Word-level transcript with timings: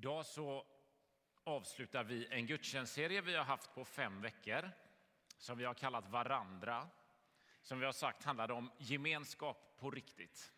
Idag 0.00 0.26
så 0.26 0.64
avslutar 1.44 2.04
vi 2.04 2.26
en 2.30 2.46
gudstjänstserie 2.46 3.20
vi 3.20 3.36
har 3.36 3.44
haft 3.44 3.74
på 3.74 3.84
fem 3.84 4.20
veckor 4.20 4.70
som 5.38 5.58
vi 5.58 5.64
har 5.64 5.74
kallat 5.74 6.08
Varandra. 6.08 6.88
Som 7.62 7.78
vi 7.78 7.86
har 7.86 7.92
sagt 7.92 8.24
handlar 8.24 8.50
om 8.50 8.70
gemenskap 8.78 9.76
på 9.78 9.90
riktigt. 9.90 10.52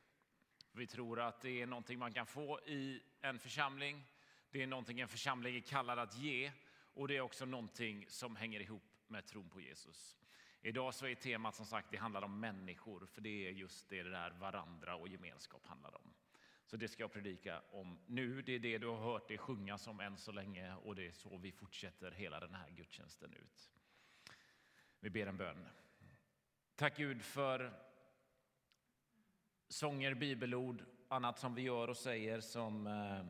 Vi 0.73 0.87
tror 0.87 1.21
att 1.21 1.41
det 1.41 1.63
är 1.63 1.67
någonting 1.67 1.99
man 1.99 2.13
kan 2.13 2.27
få 2.27 2.61
i 2.61 3.03
en 3.21 3.39
församling. 3.39 4.05
Det 4.51 4.63
är 4.63 4.67
någonting 4.67 5.01
en 5.01 5.09
församling 5.09 5.57
är 5.57 5.61
kallad 5.61 5.99
att 5.99 6.19
ge 6.19 6.53
och 6.95 7.09
det 7.09 7.17
är 7.17 7.21
också 7.21 7.45
någonting 7.45 8.07
som 8.09 8.37
hänger 8.37 8.61
ihop 8.61 8.85
med 9.07 9.27
tron 9.27 9.49
på 9.49 9.61
Jesus. 9.61 10.17
Idag 10.61 10.95
så 10.95 11.07
är 11.07 11.15
temat 11.15 11.55
som 11.55 11.67
sagt 11.67 11.91
det 11.91 11.97
handlar 11.97 12.23
om 12.23 12.41
människor, 12.41 13.07
för 13.07 13.21
det 13.21 13.49
är 13.49 13.51
just 13.51 13.89
det 13.89 14.03
där 14.03 14.31
varandra 14.31 14.97
och 14.97 15.09
gemenskap 15.09 15.67
handlar 15.67 15.97
om. 15.97 16.15
Så 16.65 16.77
det 16.77 16.89
ska 16.89 17.03
jag 17.03 17.13
predika 17.13 17.63
om 17.71 17.99
nu. 18.07 18.43
Det 18.43 18.53
är 18.53 18.59
det 18.59 18.79
du 18.79 18.87
har 18.87 19.13
hört 19.13 19.29
det 19.29 19.39
sjungas 19.39 19.87
om 19.87 20.01
än 20.01 20.17
så 20.17 20.33
länge 20.33 20.75
och 20.75 20.95
det 20.95 21.07
är 21.07 21.13
så 21.13 21.37
vi 21.37 21.53
fortsätter 21.53 22.11
hela 22.11 22.41
den 22.41 22.55
här 22.55 22.71
gudstjänsten 22.71 23.35
ut. 23.35 23.71
Vi 25.01 25.11
ber 25.11 25.27
en 25.27 25.37
bön. 25.37 25.67
Tack 26.75 26.97
Gud 26.97 27.23
för 27.23 27.73
sånger, 29.69 30.15
bibelord, 30.15 30.85
annat 31.09 31.39
som 31.39 31.55
vi 31.55 31.63
gör 31.63 31.89
och 31.89 31.97
säger 31.97 32.41
som 32.41 32.87
eh, 32.87 33.25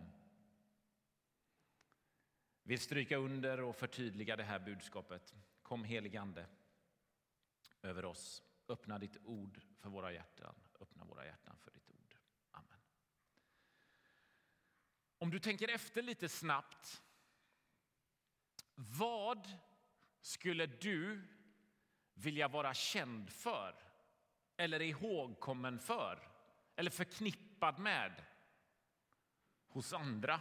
vill 2.62 2.80
stryka 2.80 3.16
under 3.16 3.60
och 3.60 3.76
förtydliga 3.76 4.36
det 4.36 4.44
här 4.44 4.58
budskapet. 4.58 5.34
Kom 5.62 5.84
helig 5.84 6.16
Ande 6.16 6.46
över 7.82 8.04
oss. 8.04 8.42
Öppna 8.68 8.98
ditt 8.98 9.16
ord 9.24 9.60
för 9.78 9.90
våra 9.90 10.12
hjärtan. 10.12 10.54
Öppna 10.80 11.04
våra 11.04 11.26
hjärtan 11.26 11.56
för 11.60 11.70
ditt 11.70 11.90
ord. 11.90 12.16
Amen. 12.50 12.78
Om 15.22 15.30
du 15.30 15.38
tänker 15.38 15.68
efter 15.68 16.02
lite 16.02 16.28
snabbt. 16.28 17.02
Vad 18.74 19.48
skulle 20.20 20.66
du 20.66 21.22
vilja 22.14 22.48
vara 22.48 22.74
känd 22.74 23.30
för? 23.30 23.74
Eller 24.56 24.82
ihågkommen 24.82 25.78
för? 25.78 26.28
Eller 26.76 26.90
förknippad 26.90 27.78
med? 27.78 28.12
Hos 29.68 29.92
andra? 29.92 30.40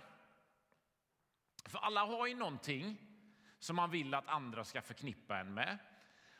För 1.65 1.79
alla 1.79 2.05
har 2.05 2.27
ju 2.27 2.35
någonting 2.35 2.97
som 3.59 3.75
man 3.75 3.91
vill 3.91 4.13
att 4.13 4.27
andra 4.27 4.63
ska 4.63 4.81
förknippa 4.81 5.37
en 5.37 5.53
med. 5.53 5.77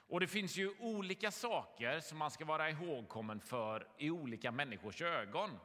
Och 0.08 0.20
det 0.20 0.28
finns 0.28 0.58
ju 0.58 0.76
olika 0.80 1.32
saker 1.32 2.00
som 2.00 2.18
man 2.18 2.32
ska 2.32 2.46
vara 2.46 2.70
ihågkommen 2.70 3.40
för 3.40 3.88
i 3.98 4.10
olika 4.10 4.52
människors 4.52 5.02
ögon. 5.02 5.60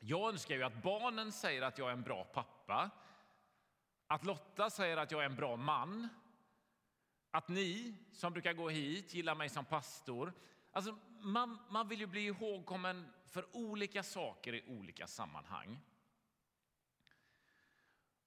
Jag 0.00 0.28
önskar 0.28 0.54
ju 0.54 0.62
att 0.62 0.82
barnen 0.82 1.32
säger 1.32 1.62
att 1.62 1.78
jag 1.78 1.88
är 1.88 1.92
en 1.92 2.02
bra 2.02 2.24
pappa, 2.24 2.90
att 4.06 4.24
Lotta 4.24 4.70
säger 4.70 4.96
att 4.96 5.10
jag 5.10 5.20
är 5.20 5.26
en 5.26 5.36
bra 5.36 5.56
man, 5.56 6.08
att 7.30 7.48
ni 7.48 7.94
som 8.12 8.32
brukar 8.32 8.52
gå 8.52 8.68
hit 8.68 9.14
gillar 9.14 9.34
mig 9.34 9.48
som 9.48 9.64
pastor. 9.64 10.32
Alltså, 10.72 10.98
man, 11.20 11.58
man 11.70 11.88
vill 11.88 12.00
ju 12.00 12.06
bli 12.06 12.26
ihågkommen 12.26 13.12
för 13.26 13.56
olika 13.56 14.02
saker 14.02 14.52
i 14.52 14.64
olika 14.68 15.06
sammanhang. 15.06 15.80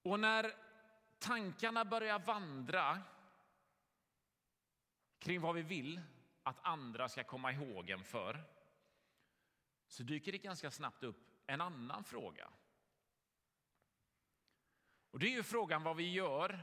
Och 0.02 0.20
när 0.20 0.52
tankarna 1.18 1.84
börjar 1.84 2.18
vandra 2.18 3.02
kring 5.18 5.40
vad 5.40 5.54
vi 5.54 5.62
vill 5.62 6.00
att 6.42 6.58
andra 6.62 7.08
ska 7.08 7.24
komma 7.24 7.52
ihåg 7.52 7.90
en 7.90 8.04
för 8.04 8.44
så 9.86 10.02
dyker 10.02 10.32
det 10.32 10.38
ganska 10.38 10.70
snabbt 10.70 11.04
upp 11.04 11.31
en 11.46 11.60
annan 11.60 12.04
fråga. 12.04 12.50
Och 15.10 15.18
Det 15.18 15.26
är 15.26 15.30
ju 15.30 15.42
frågan 15.42 15.82
vad 15.82 15.96
vi 15.96 16.12
gör 16.12 16.60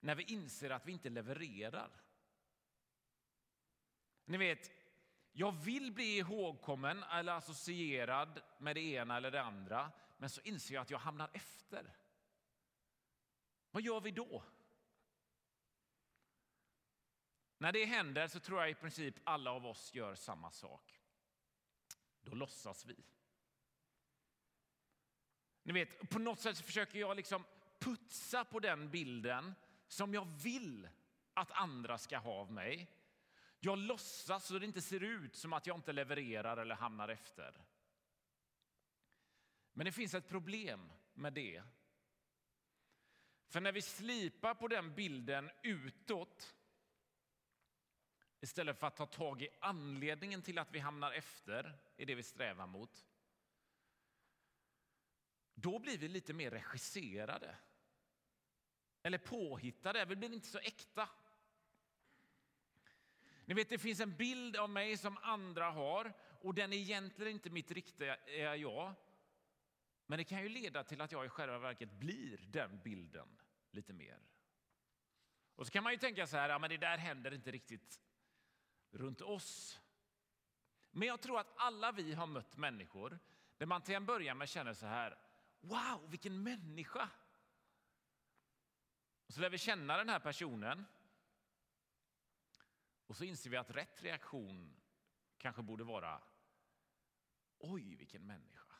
när 0.00 0.14
vi 0.14 0.22
inser 0.22 0.70
att 0.70 0.86
vi 0.86 0.92
inte 0.92 1.10
levererar. 1.10 1.90
Ni 4.24 4.36
vet, 4.36 4.70
jag 5.32 5.52
vill 5.52 5.92
bli 5.92 6.18
ihågkommen 6.18 7.02
eller 7.02 7.32
associerad 7.32 8.40
med 8.58 8.76
det 8.76 8.80
ena 8.80 9.16
eller 9.16 9.30
det 9.30 9.42
andra 9.42 9.92
men 10.16 10.30
så 10.30 10.40
inser 10.40 10.74
jag 10.74 10.82
att 10.82 10.90
jag 10.90 10.98
hamnar 10.98 11.30
efter. 11.32 11.96
Vad 13.70 13.82
gör 13.82 14.00
vi 14.00 14.10
då? 14.10 14.42
När 17.58 17.72
det 17.72 17.84
händer 17.84 18.28
så 18.28 18.40
tror 18.40 18.60
jag 18.60 18.70
i 18.70 18.74
princip 18.74 19.14
alla 19.24 19.50
av 19.50 19.66
oss 19.66 19.94
gör 19.94 20.14
samma 20.14 20.50
sak. 20.50 20.95
Då 22.26 22.34
låtsas 22.34 22.86
vi. 22.86 22.96
Ni 25.62 25.72
vet, 25.72 26.10
på 26.10 26.18
något 26.18 26.40
sätt 26.40 26.58
försöker 26.58 26.98
jag 26.98 27.16
liksom 27.16 27.44
putsa 27.78 28.44
på 28.44 28.60
den 28.60 28.90
bilden 28.90 29.54
som 29.88 30.14
jag 30.14 30.24
vill 30.24 30.88
att 31.34 31.50
andra 31.50 31.98
ska 31.98 32.18
ha 32.18 32.32
av 32.32 32.52
mig. 32.52 32.90
Jag 33.60 33.78
låtsas 33.78 34.46
så 34.46 34.58
det 34.58 34.66
inte 34.66 34.82
ser 34.82 35.02
ut 35.02 35.36
som 35.36 35.52
att 35.52 35.66
jag 35.66 35.76
inte 35.76 35.92
levererar 35.92 36.56
eller 36.56 36.74
hamnar 36.74 37.08
efter. 37.08 37.64
Men 39.72 39.84
det 39.84 39.92
finns 39.92 40.14
ett 40.14 40.28
problem 40.28 40.92
med 41.14 41.32
det. 41.32 41.62
För 43.48 43.60
när 43.60 43.72
vi 43.72 43.82
slipar 43.82 44.54
på 44.54 44.68
den 44.68 44.94
bilden 44.94 45.50
utåt 45.62 46.55
istället 48.40 48.78
för 48.78 48.86
att 48.86 48.96
ta 48.96 49.06
tag 49.06 49.42
i 49.42 49.48
anledningen 49.60 50.42
till 50.42 50.58
att 50.58 50.72
vi 50.72 50.78
hamnar 50.78 51.12
efter 51.12 51.78
i 51.96 52.04
det 52.04 52.14
vi 52.14 52.22
strävar 52.22 52.66
mot 52.66 53.06
då 55.56 55.78
blir 55.78 55.98
vi 55.98 56.08
lite 56.08 56.32
mer 56.32 56.50
regisserade. 56.50 57.56
Eller 59.02 59.18
påhittade. 59.18 60.04
Vi 60.04 60.16
blir 60.16 60.32
inte 60.32 60.46
så 60.46 60.58
äkta. 60.58 61.08
Ni 63.44 63.54
vet, 63.54 63.68
det 63.68 63.78
finns 63.78 64.00
en 64.00 64.16
bild 64.16 64.56
av 64.56 64.70
mig 64.70 64.96
som 64.96 65.18
andra 65.22 65.70
har 65.70 66.12
och 66.40 66.54
den 66.54 66.72
är 66.72 66.76
egentligen 66.76 67.32
inte 67.32 67.50
mitt 67.50 67.70
riktiga 67.70 68.16
jag. 68.56 68.94
Men 70.06 70.18
det 70.18 70.24
kan 70.24 70.42
ju 70.42 70.48
leda 70.48 70.84
till 70.84 71.00
att 71.00 71.12
jag 71.12 71.26
i 71.26 71.28
själva 71.28 71.58
verket 71.58 71.90
blir 71.90 72.38
den 72.48 72.80
bilden 72.84 73.28
lite 73.70 73.92
mer. 73.92 74.18
Och 75.54 75.66
så 75.66 75.72
kan 75.72 75.84
man 75.84 75.92
ju 75.92 75.98
tänka 75.98 76.26
så 76.26 76.36
här, 76.36 76.48
ja, 76.48 76.58
men 76.58 76.70
det 76.70 76.76
där 76.76 76.98
händer 76.98 77.34
inte 77.34 77.50
riktigt 77.50 78.00
runt 78.96 79.20
oss. 79.20 79.80
Men 80.90 81.08
jag 81.08 81.20
tror 81.20 81.40
att 81.40 81.52
alla 81.56 81.92
vi 81.92 82.14
har 82.14 82.26
mött 82.26 82.56
människor 82.56 83.18
där 83.56 83.66
man 83.66 83.82
till 83.82 83.94
en 83.94 84.06
början 84.06 84.38
med 84.38 84.48
känner 84.48 84.74
så 84.74 84.86
här, 84.86 85.18
wow, 85.60 86.10
vilken 86.10 86.42
människa! 86.42 87.10
Och 89.26 89.34
så 89.34 89.40
lär 89.40 89.50
vi 89.50 89.58
känna 89.58 89.96
den 89.96 90.08
här 90.08 90.20
personen. 90.20 90.84
Och 93.06 93.16
så 93.16 93.24
inser 93.24 93.50
vi 93.50 93.56
att 93.56 93.70
rätt 93.70 94.02
reaktion 94.02 94.80
kanske 95.38 95.62
borde 95.62 95.84
vara, 95.84 96.22
oj, 97.58 97.94
vilken 97.94 98.26
människa. 98.26 98.76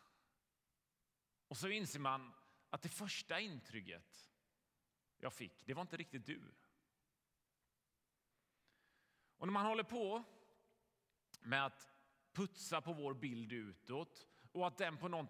Och 1.48 1.56
så 1.56 1.68
inser 1.68 2.00
man 2.00 2.34
att 2.70 2.82
det 2.82 2.88
första 2.88 3.40
intrycket 3.40 4.32
jag 5.18 5.32
fick, 5.32 5.66
det 5.66 5.74
var 5.74 5.82
inte 5.82 5.96
riktigt 5.96 6.26
du. 6.26 6.54
Och 9.38 9.46
när 9.46 9.52
man 9.52 9.66
håller 9.66 9.82
på 9.82 10.24
med 11.40 11.66
att 11.66 11.88
putsa 12.32 12.80
på 12.80 12.92
vår 12.92 13.14
bild 13.14 13.52
utåt 13.52 14.26
och 14.52 14.66
att 14.66 14.78
den 14.78 14.96
på, 14.96 15.26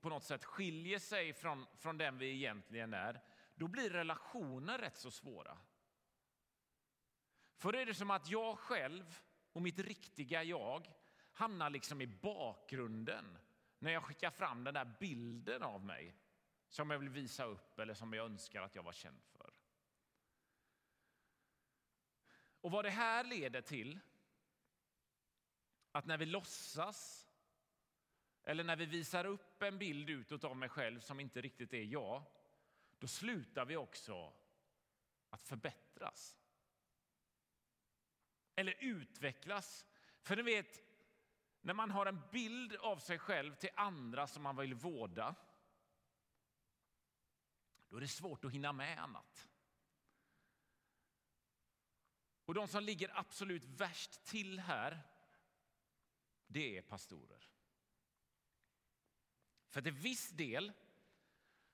på 0.00 0.08
något 0.08 0.24
sätt 0.24 0.44
skiljer 0.44 0.98
sig 0.98 1.32
från, 1.32 1.66
från 1.76 1.98
den 1.98 2.18
vi 2.18 2.30
egentligen 2.30 2.94
är, 2.94 3.20
då 3.54 3.68
blir 3.68 3.90
relationer 3.90 4.78
rätt 4.78 4.98
så 4.98 5.10
svåra. 5.10 5.58
För 7.56 7.72
är 7.72 7.86
det 7.86 7.94
som 7.94 8.10
att 8.10 8.30
jag 8.30 8.58
själv 8.58 9.20
och 9.52 9.62
mitt 9.62 9.78
riktiga 9.78 10.42
jag 10.42 10.92
hamnar 11.32 11.70
liksom 11.70 12.00
i 12.00 12.06
bakgrunden 12.06 13.38
när 13.78 13.90
jag 13.90 14.04
skickar 14.04 14.30
fram 14.30 14.64
den 14.64 14.74
där 14.74 14.96
bilden 15.00 15.62
av 15.62 15.84
mig 15.84 16.14
som 16.68 16.90
jag 16.90 16.98
vill 16.98 17.08
visa 17.08 17.44
upp 17.44 17.78
eller 17.78 17.94
som 17.94 18.12
jag 18.12 18.24
önskar 18.24 18.62
att 18.62 18.74
jag 18.74 18.82
var 18.82 18.92
känd 18.92 19.22
för. 19.24 19.57
Och 22.60 22.70
vad 22.70 22.84
det 22.84 22.90
här 22.90 23.24
leder 23.24 23.60
till, 23.60 23.98
att 25.92 26.06
när 26.06 26.18
vi 26.18 26.26
låtsas 26.26 27.28
eller 28.48 28.64
när 28.64 28.76
vi 28.76 28.86
visar 28.86 29.24
upp 29.24 29.62
en 29.62 29.78
bild 29.78 30.10
utåt 30.10 30.44
av 30.44 30.56
mig 30.56 30.68
själv 30.68 31.00
som 31.00 31.20
inte 31.20 31.40
riktigt 31.40 31.72
är 31.72 31.82
jag, 31.82 32.22
då 32.98 33.06
slutar 33.06 33.64
vi 33.64 33.76
också 33.76 34.32
att 35.30 35.42
förbättras. 35.42 36.36
Eller 38.54 38.74
utvecklas. 38.80 39.86
För 40.20 40.36
ni 40.36 40.42
vet, 40.42 40.82
när 41.60 41.74
man 41.74 41.90
har 41.90 42.06
en 42.06 42.22
bild 42.32 42.76
av 42.76 42.96
sig 42.96 43.18
själv 43.18 43.54
till 43.54 43.70
andra 43.74 44.26
som 44.26 44.42
man 44.42 44.56
vill 44.56 44.74
vårda, 44.74 45.34
då 47.88 47.96
är 47.96 48.00
det 48.00 48.08
svårt 48.08 48.44
att 48.44 48.52
hinna 48.52 48.72
med 48.72 49.02
annat. 49.02 49.47
Och 52.48 52.54
de 52.54 52.68
som 52.68 52.84
ligger 52.84 53.18
absolut 53.18 53.64
värst 53.64 54.24
till 54.24 54.60
här, 54.60 55.00
det 56.46 56.78
är 56.78 56.82
pastorer. 56.82 57.48
För 59.66 59.82
till 59.82 59.92
viss 59.92 60.30
del 60.30 60.72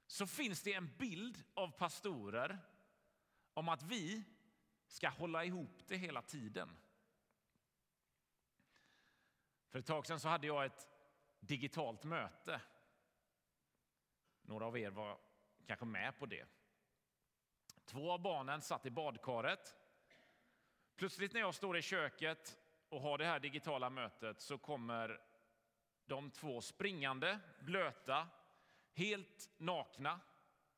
så 0.07 0.27
finns 0.27 0.63
det 0.63 0.73
en 0.73 0.97
bild 0.97 1.45
av 1.55 1.71
pastorer 1.71 2.59
om 3.53 3.69
att 3.69 3.83
vi 3.83 4.25
ska 4.87 5.09
hålla 5.09 5.45
ihop 5.45 5.83
det 5.87 5.97
hela 5.97 6.23
tiden. 6.23 6.77
För 9.69 9.79
ett 9.79 9.87
tag 9.87 10.07
sedan 10.07 10.21
så 10.21 10.29
hade 10.29 10.47
jag 10.47 10.65
ett 10.65 10.89
digitalt 11.41 12.05
möte. 12.05 12.61
Några 14.43 14.67
av 14.67 14.79
er 14.79 14.91
var 14.91 15.19
kanske 15.67 15.87
med 15.87 16.19
på 16.19 16.27
det. 16.27 16.47
Två 17.85 18.13
av 18.13 18.23
barnen 18.23 18.63
satt 18.63 18.87
i 18.87 18.91
badkaret. 18.91 19.75
Plötsligt 20.97 21.33
när 21.33 21.41
jag 21.41 21.55
står 21.55 21.77
i 21.77 21.83
köket 21.83 22.59
och 22.89 23.01
har 23.01 23.19
det 23.19 23.25
här 23.25 23.41
digitala 23.41 23.91
mötet 23.91 24.41
så 24.41 24.59
kommer 24.59 25.21
de 26.07 26.31
två 26.31 26.61
springande, 26.61 27.39
blöta, 27.61 28.29
helt 28.93 29.51
nakna, 29.57 30.21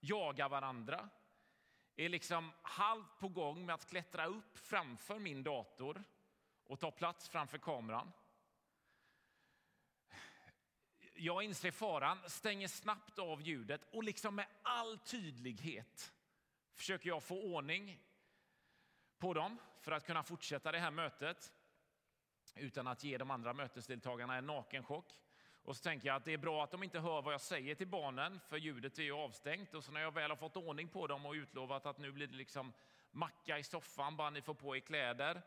jagar 0.01 0.49
varandra 0.49 1.09
är 1.97 2.09
liksom 2.09 2.53
halvt 2.63 3.19
på 3.19 3.29
gång 3.29 3.67
med 3.67 3.75
att 3.75 3.87
klättra 3.89 4.27
upp 4.27 4.59
framför 4.59 5.19
min 5.19 5.43
dator 5.43 6.05
och 6.65 6.81
ta 6.81 6.91
plats 6.91 7.29
framför 7.29 7.59
kameran. 7.59 8.13
Jag 11.15 11.43
inser 11.43 11.71
faran, 11.71 12.31
stänger 12.31 12.69
snabbt 12.69 13.19
av 13.19 13.43
ljudet 13.43 13.81
och 13.91 14.05
liksom 14.05 14.35
med 14.35 14.47
all 14.63 14.99
tydlighet 14.99 16.13
försöker 16.75 17.09
jag 17.09 17.23
få 17.23 17.43
ordning 17.43 18.01
på 19.19 19.35
dem 19.35 19.59
för 19.81 19.93
att 19.93 20.07
kunna 20.07 20.23
fortsätta 20.23 20.73
det 20.73 20.79
här 20.79 20.91
mötet 20.91 21.53
utan 22.55 22.87
att 22.87 23.05
ge 23.05 23.19
de 23.19 23.31
andra 23.31 23.53
mötesdeltagarna 23.53 24.37
en 24.37 24.47
nakenchock. 24.47 25.13
Och 25.63 25.77
så 25.77 25.83
tänker 25.83 26.07
jag 26.07 26.17
att 26.17 26.25
det 26.25 26.33
är 26.33 26.39
bra 26.39 26.65
att 26.65 26.71
de 26.71 26.83
inte 26.83 27.01
hör 27.01 27.23
vad 27.23 27.35
jag 27.35 27.41
säger 27.41 27.75
till 27.75 27.89
barnen, 27.89 28.41
för 28.49 28.57
ljudet 28.57 28.99
är 28.99 29.03
ju 29.03 29.13
avstängt. 29.13 29.75
Och 29.75 29.85
så 29.85 29.93
när 29.93 30.01
jag 30.01 30.15
väl 30.15 30.31
har 30.31 30.37
fått 30.37 30.57
ordning 30.57 30.89
på 30.89 31.07
dem 31.07 31.27
och 31.27 31.33
utlovat 31.33 31.87
att 31.87 31.99
nu 31.99 32.13
blir 32.13 32.27
det 32.27 32.35
liksom 32.35 32.73
macka 33.11 33.59
i 33.59 33.63
soffan, 33.63 34.17
bara 34.17 34.31
ni 34.31 34.43
får 34.43 34.55
på 34.55 34.77
er 34.77 34.81
kläder 34.81 35.43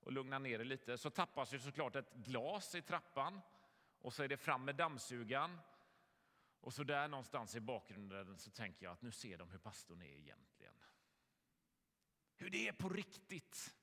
och 0.00 0.12
lugna 0.12 0.38
ner 0.38 0.60
er 0.60 0.64
lite, 0.64 0.98
så 0.98 1.10
tappas 1.10 1.54
ju 1.54 1.58
såklart 1.58 1.96
ett 1.96 2.12
glas 2.14 2.74
i 2.74 2.82
trappan. 2.82 3.40
Och 4.02 4.12
så 4.12 4.22
är 4.22 4.28
det 4.28 4.36
fram 4.36 4.64
med 4.64 4.74
dammsugaren. 4.74 5.58
Och 6.60 6.74
så 6.74 6.84
där 6.84 7.08
någonstans 7.08 7.54
i 7.56 7.60
bakgrunden 7.60 8.38
så 8.38 8.50
tänker 8.50 8.84
jag 8.86 8.92
att 8.92 9.02
nu 9.02 9.12
ser 9.12 9.38
de 9.38 9.50
hur 9.50 9.58
pastorn 9.58 10.02
är 10.02 10.06
egentligen. 10.06 10.59
Hur 12.40 12.50
det 12.50 12.68
är 12.68 12.72
på 12.72 12.88
riktigt. 12.88 13.74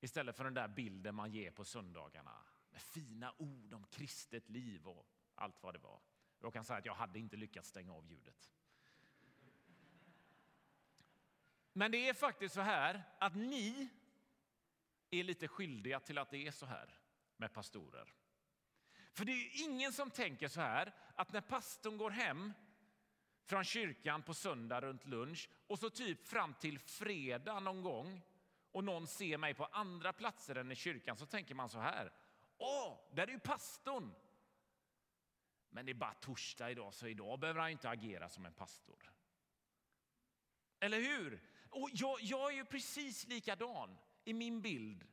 Istället 0.00 0.36
för 0.36 0.44
den 0.44 0.54
där 0.54 0.68
bilden 0.68 1.14
man 1.14 1.30
ger 1.30 1.50
på 1.50 1.64
söndagarna 1.64 2.44
med 2.70 2.80
fina 2.82 3.34
ord 3.38 3.74
om 3.74 3.86
kristet 3.86 4.48
liv 4.48 4.88
och 4.88 5.06
allt 5.34 5.62
vad 5.62 5.74
det 5.74 5.78
var. 5.78 6.00
Jag 6.40 6.52
kan 6.52 6.64
säga 6.64 6.78
att 6.78 6.86
jag 6.86 6.94
hade 6.94 7.18
inte 7.18 7.36
lyckats 7.36 7.68
stänga 7.68 7.92
av 7.92 8.06
ljudet. 8.06 8.50
Men 11.72 11.90
det 11.90 12.08
är 12.08 12.14
faktiskt 12.14 12.54
så 12.54 12.60
här 12.60 13.02
att 13.18 13.34
ni 13.34 13.88
är 15.10 15.24
lite 15.24 15.48
skyldiga 15.48 16.00
till 16.00 16.18
att 16.18 16.30
det 16.30 16.46
är 16.46 16.50
så 16.52 16.66
här 16.66 16.98
med 17.36 17.52
pastorer. 17.52 18.14
För 19.12 19.24
det 19.24 19.32
är 19.32 19.64
ingen 19.64 19.92
som 19.92 20.10
tänker 20.10 20.48
så 20.48 20.60
här 20.60 20.94
att 21.14 21.32
när 21.32 21.40
pastorn 21.40 21.96
går 21.96 22.10
hem 22.10 22.52
från 23.44 23.64
kyrkan 23.64 24.22
på 24.22 24.34
söndag 24.34 24.80
runt 24.80 25.06
lunch 25.06 25.48
och 25.66 25.78
så 25.78 25.90
typ 25.90 26.26
fram 26.26 26.54
till 26.54 26.78
fredag 26.78 27.60
någon 27.60 27.82
gång 27.82 28.22
och 28.72 28.84
någon 28.84 29.06
ser 29.06 29.38
mig 29.38 29.54
på 29.54 29.64
andra 29.64 30.12
platser 30.12 30.54
än 30.54 30.72
i 30.72 30.74
kyrkan 30.74 31.16
så 31.16 31.26
tänker 31.26 31.54
man 31.54 31.68
så 31.68 31.78
här. 31.78 32.12
Åh, 32.58 32.98
där 33.14 33.26
är 33.26 33.32
ju 33.32 33.38
pastorn! 33.38 34.14
Men 35.70 35.86
det 35.86 35.92
är 35.92 35.94
bara 35.94 36.14
torsdag 36.14 36.70
idag, 36.70 36.94
så 36.94 37.06
idag 37.06 37.38
behöver 37.38 37.60
han 37.60 37.70
inte 37.70 37.88
agera 37.90 38.28
som 38.28 38.46
en 38.46 38.52
pastor. 38.52 39.12
Eller 40.80 41.00
hur? 41.00 41.42
Och 41.70 41.90
jag, 41.92 42.18
jag 42.20 42.52
är 42.52 42.56
ju 42.56 42.64
precis 42.64 43.26
likadan 43.26 43.98
i 44.24 44.32
min 44.32 44.60
bild 44.60 45.06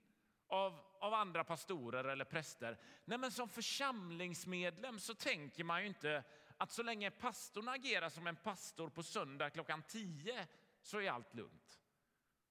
av, 0.47 0.79
av 0.99 1.13
andra 1.13 1.43
pastorer 1.43 2.03
eller 2.03 2.25
präster. 2.25 2.77
Nej, 3.05 3.17
men 3.17 3.31
som 3.31 3.49
församlingsmedlem 3.49 4.99
så 4.99 5.15
tänker 5.15 5.63
man 5.63 5.81
ju 5.81 5.87
inte 5.87 6.23
att 6.59 6.71
så 6.71 6.83
länge 6.83 7.11
pastorn 7.11 7.67
agerar 7.67 8.09
som 8.09 8.27
en 8.27 8.35
pastor 8.35 8.89
på 8.89 9.03
söndag 9.03 9.49
klockan 9.49 9.83
10 9.83 10.47
så 10.81 10.99
är 10.99 11.11
allt 11.11 11.33
lugnt. 11.33 11.79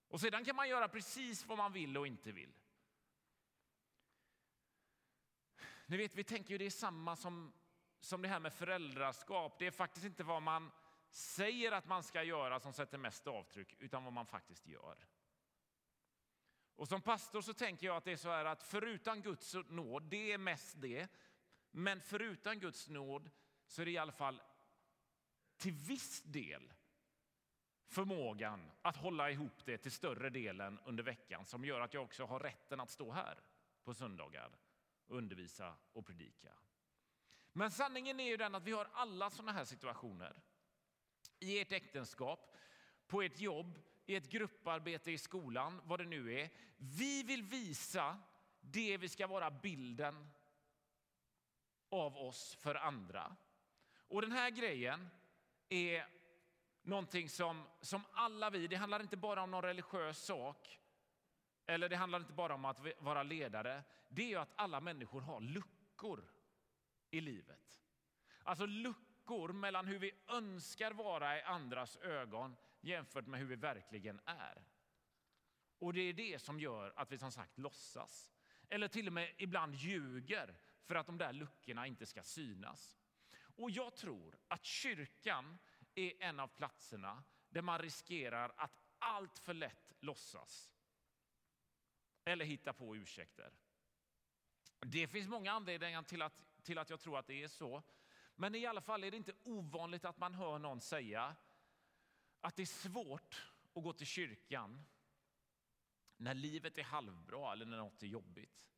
Och 0.08 0.20
sedan 0.20 0.44
kan 0.44 0.56
man 0.56 0.68
göra 0.68 0.88
precis 0.88 1.46
vad 1.46 1.58
man 1.58 1.72
vill 1.72 1.96
och 1.96 2.06
inte 2.06 2.32
vill. 2.32 2.52
Ni 5.86 5.96
vet, 5.96 6.14
vi 6.14 6.24
tänker 6.24 6.50
ju 6.50 6.58
det 6.58 6.66
är 6.66 6.70
samma 6.70 7.16
som, 7.16 7.52
som 8.00 8.22
det 8.22 8.28
här 8.28 8.40
med 8.40 8.52
föräldraskap. 8.52 9.58
Det 9.58 9.66
är 9.66 9.70
faktiskt 9.70 10.06
inte 10.06 10.24
vad 10.24 10.42
man 10.42 10.70
säger 11.10 11.72
att 11.72 11.86
man 11.86 12.02
ska 12.02 12.22
göra 12.22 12.60
som 12.60 12.72
sätter 12.72 12.98
mest 12.98 13.26
avtryck, 13.26 13.76
utan 13.78 14.04
vad 14.04 14.12
man 14.12 14.26
faktiskt 14.26 14.66
gör. 14.66 15.06
Och 16.76 16.88
som 16.88 17.02
pastor 17.02 17.40
så 17.40 17.54
tänker 17.54 17.86
jag 17.86 17.96
att 17.96 18.04
det 18.04 18.12
är 18.12 18.16
så 18.16 18.28
här 18.28 18.44
att 18.44 18.62
förutan 18.62 19.22
Guds 19.22 19.54
nåd, 19.54 20.02
det 20.02 20.32
är 20.32 20.38
mest 20.38 20.74
det, 20.80 21.08
men 21.70 22.00
förutan 22.00 22.60
Guds 22.60 22.88
nåd 22.88 23.30
så 23.68 23.82
är 23.82 23.86
det 23.86 23.92
i 23.92 23.98
alla 23.98 24.12
fall 24.12 24.42
till 25.56 25.72
viss 25.72 26.22
del 26.22 26.72
förmågan 27.86 28.70
att 28.82 28.96
hålla 28.96 29.30
ihop 29.30 29.64
det 29.64 29.78
till 29.78 29.92
större 29.92 30.30
delen 30.30 30.78
under 30.84 31.02
veckan 31.02 31.44
som 31.44 31.64
gör 31.64 31.80
att 31.80 31.94
jag 31.94 32.02
också 32.02 32.24
har 32.24 32.40
rätten 32.40 32.80
att 32.80 32.90
stå 32.90 33.12
här 33.12 33.40
på 33.84 33.94
söndagar 33.94 34.50
och 35.06 35.16
undervisa 35.16 35.74
och 35.92 36.06
predika. 36.06 36.52
Men 37.52 37.70
sanningen 37.70 38.20
är 38.20 38.24
ju 38.24 38.36
den 38.36 38.54
att 38.54 38.64
vi 38.64 38.72
har 38.72 38.88
alla 38.92 39.30
sådana 39.30 39.52
här 39.52 39.64
situationer. 39.64 40.42
I 41.38 41.60
ert 41.60 41.72
äktenskap, 41.72 42.56
på 43.06 43.22
ert 43.22 43.40
jobb, 43.40 43.78
i 44.06 44.16
ett 44.16 44.30
grupparbete 44.30 45.10
i 45.10 45.18
skolan, 45.18 45.80
vad 45.84 46.00
det 46.00 46.04
nu 46.04 46.40
är. 46.40 46.50
Vi 46.76 47.22
vill 47.22 47.42
visa 47.42 48.18
det 48.60 48.96
vi 48.96 49.08
ska 49.08 49.26
vara 49.26 49.50
bilden 49.50 50.30
av 51.88 52.16
oss 52.16 52.54
för 52.54 52.74
andra. 52.74 53.36
Och 54.08 54.22
den 54.22 54.32
här 54.32 54.50
grejen 54.50 55.08
är 55.68 56.06
någonting 56.82 57.28
som, 57.28 57.66
som 57.80 58.02
alla 58.12 58.50
vi, 58.50 58.66
det 58.66 58.76
handlar 58.76 59.00
inte 59.00 59.16
bara 59.16 59.42
om 59.42 59.50
någon 59.50 59.62
religiös 59.62 60.18
sak, 60.18 60.80
eller 61.66 61.88
det 61.88 61.96
handlar 61.96 62.18
inte 62.20 62.32
bara 62.32 62.54
om 62.54 62.64
att 62.64 62.80
vara 62.98 63.22
ledare. 63.22 63.82
Det 64.08 64.32
är 64.32 64.38
att 64.38 64.52
alla 64.56 64.80
människor 64.80 65.20
har 65.20 65.40
luckor 65.40 66.24
i 67.10 67.20
livet. 67.20 67.82
Alltså 68.42 68.66
luckor 68.66 69.52
mellan 69.52 69.86
hur 69.86 69.98
vi 69.98 70.12
önskar 70.28 70.92
vara 70.92 71.38
i 71.38 71.42
andras 71.42 71.96
ögon 71.96 72.56
jämfört 72.80 73.26
med 73.26 73.40
hur 73.40 73.46
vi 73.46 73.56
verkligen 73.56 74.20
är. 74.24 74.64
Och 75.78 75.92
det 75.92 76.00
är 76.00 76.12
det 76.12 76.42
som 76.42 76.60
gör 76.60 76.92
att 76.96 77.12
vi 77.12 77.18
som 77.18 77.32
sagt 77.32 77.58
låtsas. 77.58 78.32
Eller 78.68 78.88
till 78.88 79.06
och 79.06 79.12
med 79.12 79.34
ibland 79.38 79.74
ljuger 79.74 80.54
för 80.84 80.94
att 80.94 81.06
de 81.06 81.18
där 81.18 81.32
luckorna 81.32 81.86
inte 81.86 82.06
ska 82.06 82.22
synas. 82.22 82.98
Och 83.58 83.70
jag 83.70 83.94
tror 83.94 84.38
att 84.48 84.64
kyrkan 84.64 85.58
är 85.94 86.22
en 86.22 86.40
av 86.40 86.48
platserna 86.48 87.24
där 87.48 87.62
man 87.62 87.78
riskerar 87.78 88.52
att 88.56 88.78
allt 88.98 89.38
för 89.38 89.54
lätt 89.54 89.92
låtsas 90.00 90.70
eller 92.24 92.44
hitta 92.44 92.72
på 92.72 92.96
ursäkter. 92.96 93.52
Det 94.80 95.08
finns 95.08 95.28
många 95.28 95.52
anledningar 95.52 96.02
till 96.02 96.22
att, 96.22 96.42
till 96.62 96.78
att 96.78 96.90
jag 96.90 97.00
tror 97.00 97.18
att 97.18 97.26
det 97.26 97.42
är 97.42 97.48
så. 97.48 97.82
Men 98.34 98.54
i 98.54 98.66
alla 98.66 98.80
fall 98.80 99.04
är 99.04 99.10
det 99.10 99.16
inte 99.16 99.34
ovanligt 99.44 100.04
att 100.04 100.18
man 100.18 100.34
hör 100.34 100.58
någon 100.58 100.80
säga 100.80 101.36
att 102.40 102.56
det 102.56 102.62
är 102.62 102.66
svårt 102.66 103.46
att 103.74 103.82
gå 103.82 103.92
till 103.92 104.06
kyrkan 104.06 104.84
när 106.16 106.34
livet 106.34 106.78
är 106.78 106.82
halvbra 106.82 107.52
eller 107.52 107.66
när 107.66 107.76
något 107.76 108.02
är 108.02 108.06
jobbigt. 108.06 108.68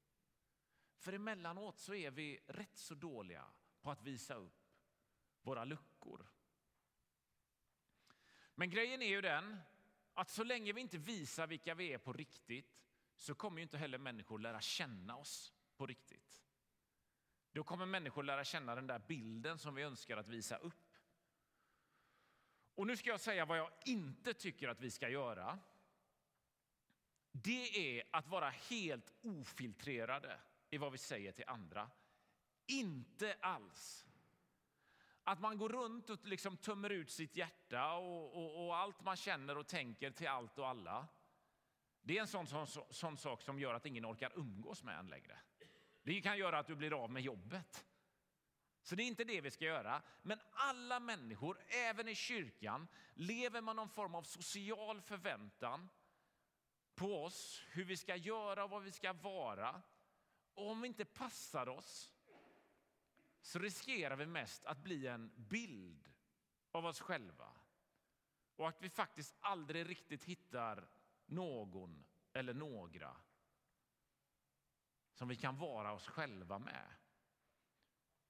För 0.96 1.12
emellanåt 1.12 1.78
så 1.78 1.94
är 1.94 2.10
vi 2.10 2.40
rätt 2.46 2.76
så 2.76 2.94
dåliga 2.94 3.44
på 3.80 3.90
att 3.90 4.02
visa 4.02 4.34
upp 4.34 4.69
våra 5.42 5.64
luckor. 5.64 6.26
Men 8.54 8.70
grejen 8.70 9.02
är 9.02 9.08
ju 9.08 9.20
den 9.20 9.60
att 10.14 10.30
så 10.30 10.44
länge 10.44 10.72
vi 10.72 10.80
inte 10.80 10.98
visar 10.98 11.46
vilka 11.46 11.74
vi 11.74 11.92
är 11.92 11.98
på 11.98 12.12
riktigt 12.12 12.80
så 13.16 13.34
kommer 13.34 13.58
ju 13.58 13.62
inte 13.62 13.78
heller 13.78 13.98
människor 13.98 14.38
lära 14.38 14.60
känna 14.60 15.16
oss 15.16 15.52
på 15.76 15.86
riktigt. 15.86 16.42
Då 17.52 17.64
kommer 17.64 17.86
människor 17.86 18.22
lära 18.22 18.44
känna 18.44 18.74
den 18.74 18.86
där 18.86 18.98
bilden 18.98 19.58
som 19.58 19.74
vi 19.74 19.82
önskar 19.82 20.16
att 20.16 20.28
visa 20.28 20.56
upp. 20.56 20.96
Och 22.74 22.86
nu 22.86 22.96
ska 22.96 23.10
jag 23.10 23.20
säga 23.20 23.44
vad 23.44 23.58
jag 23.58 23.70
inte 23.84 24.34
tycker 24.34 24.68
att 24.68 24.80
vi 24.80 24.90
ska 24.90 25.08
göra. 25.08 25.58
Det 27.32 27.98
är 27.98 28.08
att 28.12 28.26
vara 28.26 28.50
helt 28.50 29.12
ofiltrerade 29.22 30.40
i 30.70 30.78
vad 30.78 30.92
vi 30.92 30.98
säger 30.98 31.32
till 31.32 31.44
andra. 31.46 31.90
Inte 32.66 33.36
alls. 33.40 34.09
Att 35.24 35.40
man 35.40 35.58
går 35.58 35.68
runt 35.68 36.10
och 36.10 36.24
liksom 36.24 36.56
tömmer 36.56 36.90
ut 36.90 37.10
sitt 37.10 37.36
hjärta 37.36 37.92
och, 37.92 38.36
och, 38.36 38.66
och 38.66 38.76
allt 38.76 39.02
man 39.02 39.16
känner 39.16 39.58
och 39.58 39.66
tänker 39.66 40.10
till 40.10 40.28
allt 40.28 40.58
och 40.58 40.68
alla. 40.68 41.08
Det 42.02 42.16
är 42.16 42.20
en 42.20 42.28
sån, 42.28 42.46
sån, 42.46 42.66
sån 42.90 43.16
sak 43.16 43.42
som 43.42 43.58
gör 43.58 43.74
att 43.74 43.86
ingen 43.86 44.06
orkar 44.06 44.32
umgås 44.34 44.82
med 44.82 44.98
en 44.98 45.06
längre. 45.06 45.38
Det 46.02 46.20
kan 46.20 46.38
göra 46.38 46.58
att 46.58 46.66
du 46.66 46.76
blir 46.76 47.04
av 47.04 47.10
med 47.10 47.22
jobbet. 47.22 47.86
Så 48.82 48.94
det 48.94 49.02
är 49.02 49.06
inte 49.06 49.24
det 49.24 49.40
vi 49.40 49.50
ska 49.50 49.64
göra. 49.64 50.02
Men 50.22 50.40
alla 50.52 51.00
människor, 51.00 51.58
även 51.68 52.08
i 52.08 52.14
kyrkan, 52.14 52.88
lever 53.14 53.60
med 53.60 53.76
någon 53.76 53.88
form 53.88 54.14
av 54.14 54.22
social 54.22 55.00
förväntan 55.00 55.88
på 56.94 57.24
oss, 57.24 57.62
hur 57.70 57.84
vi 57.84 57.96
ska 57.96 58.16
göra 58.16 58.64
och 58.64 58.70
vad 58.70 58.82
vi 58.82 58.92
ska 58.92 59.12
vara. 59.12 59.82
Och 60.54 60.70
om 60.70 60.80
vi 60.80 60.88
inte 60.88 61.04
passar 61.04 61.68
oss 61.68 62.12
så 63.40 63.58
riskerar 63.58 64.16
vi 64.16 64.26
mest 64.26 64.64
att 64.64 64.78
bli 64.78 65.06
en 65.06 65.32
bild 65.36 66.10
av 66.70 66.86
oss 66.86 67.00
själva 67.00 67.52
och 68.56 68.68
att 68.68 68.82
vi 68.82 68.88
faktiskt 68.88 69.36
aldrig 69.40 69.88
riktigt 69.88 70.24
hittar 70.24 70.88
någon 71.26 72.04
eller 72.32 72.54
några 72.54 73.16
som 75.12 75.28
vi 75.28 75.36
kan 75.36 75.58
vara 75.58 75.92
oss 75.92 76.06
själva 76.06 76.58
med. 76.58 76.86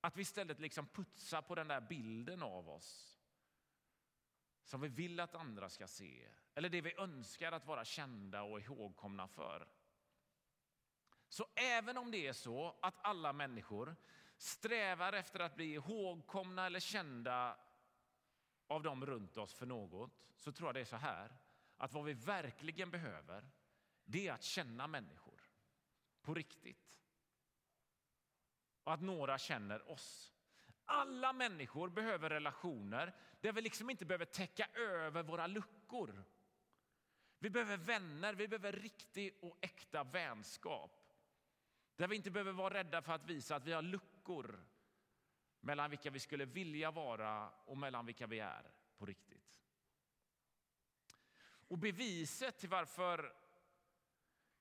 Att 0.01 0.17
vi 0.17 0.23
istället 0.23 0.61
liksom 0.61 0.87
putsar 0.87 1.43
på 1.43 1.55
den 1.55 1.69
där 1.69 1.81
bilden 1.81 2.43
av 2.43 2.69
oss 2.69 3.21
som 4.65 4.81
vi 4.81 4.89
vill 4.89 5.21
att 5.21 5.35
andra 5.35 5.69
ska 5.69 5.87
se 5.87 6.29
eller 6.55 6.69
det 6.69 6.81
vi 6.81 6.95
önskar 6.95 7.53
att 7.53 7.67
vara 7.67 7.85
kända 7.85 8.43
och 8.43 8.61
ihågkomna 8.61 9.29
för. 9.29 9.69
Så 11.29 11.47
även 11.55 11.99
om 11.99 12.11
det 12.11 12.27
är 12.27 12.33
så 12.33 12.79
att 12.83 13.07
alla 13.07 13.33
människor 13.33 13.97
strävar 14.41 15.13
efter 15.13 15.41
att 15.41 15.57
bli 15.57 15.75
ihågkomna 15.75 16.67
eller 16.67 16.81
kända 16.81 17.57
av 18.67 18.83
dem 18.83 19.07
runt 19.07 19.37
oss 19.37 19.55
för 19.55 19.67
något 19.67 20.11
så 20.37 20.53
tror 20.53 20.69
jag 20.69 20.75
det 20.75 20.81
är 20.81 20.85
så 20.85 20.97
här 20.97 21.37
att 21.77 21.93
vad 21.93 22.05
vi 22.05 22.13
verkligen 22.13 22.91
behöver 22.91 23.51
det 24.05 24.29
är 24.29 24.33
att 24.33 24.43
känna 24.43 24.87
människor 24.87 25.43
på 26.23 26.35
riktigt. 26.35 27.01
Och 28.85 28.93
att 28.93 29.01
några 29.01 29.39
känner 29.39 29.91
oss. 29.91 30.33
Alla 30.85 31.33
människor 31.33 31.89
behöver 31.89 32.31
relationer 32.31 33.15
där 33.41 33.53
vi 33.53 33.61
liksom 33.61 33.91
inte 33.91 34.05
behöver 34.05 34.25
täcka 34.25 34.67
över 34.75 35.23
våra 35.23 35.47
luckor. 35.47 36.25
Vi 37.39 37.51
behöver 37.51 37.77
vänner, 37.77 38.35
vi 38.35 38.49
behöver 38.49 38.73
riktig 38.73 39.39
och 39.43 39.59
äkta 39.61 40.05
vänskap. 40.05 41.01
Där 41.97 42.09
vi 42.09 42.17
inte 42.17 42.31
behöver 42.31 42.53
vara 42.53 42.75
rädda 42.75 43.03
för 43.03 43.13
att 43.13 43.25
visa 43.25 43.57
att 43.57 43.65
vi 43.65 43.73
har 43.73 43.83
luckor 43.83 44.10
mellan 45.61 45.91
vilka 45.91 46.11
vi 46.11 46.21
skulle 46.21 46.45
vilja 46.45 46.91
vara 46.91 47.51
och 47.51 47.79
mellan 47.79 48.07
vilka 48.07 48.27
vi 48.27 48.39
är 48.39 48.73
på 48.99 49.07
riktigt. 49.07 49.61
Och 51.43 51.79
beviset 51.79 52.59
till 52.59 52.69
varför 52.69 53.35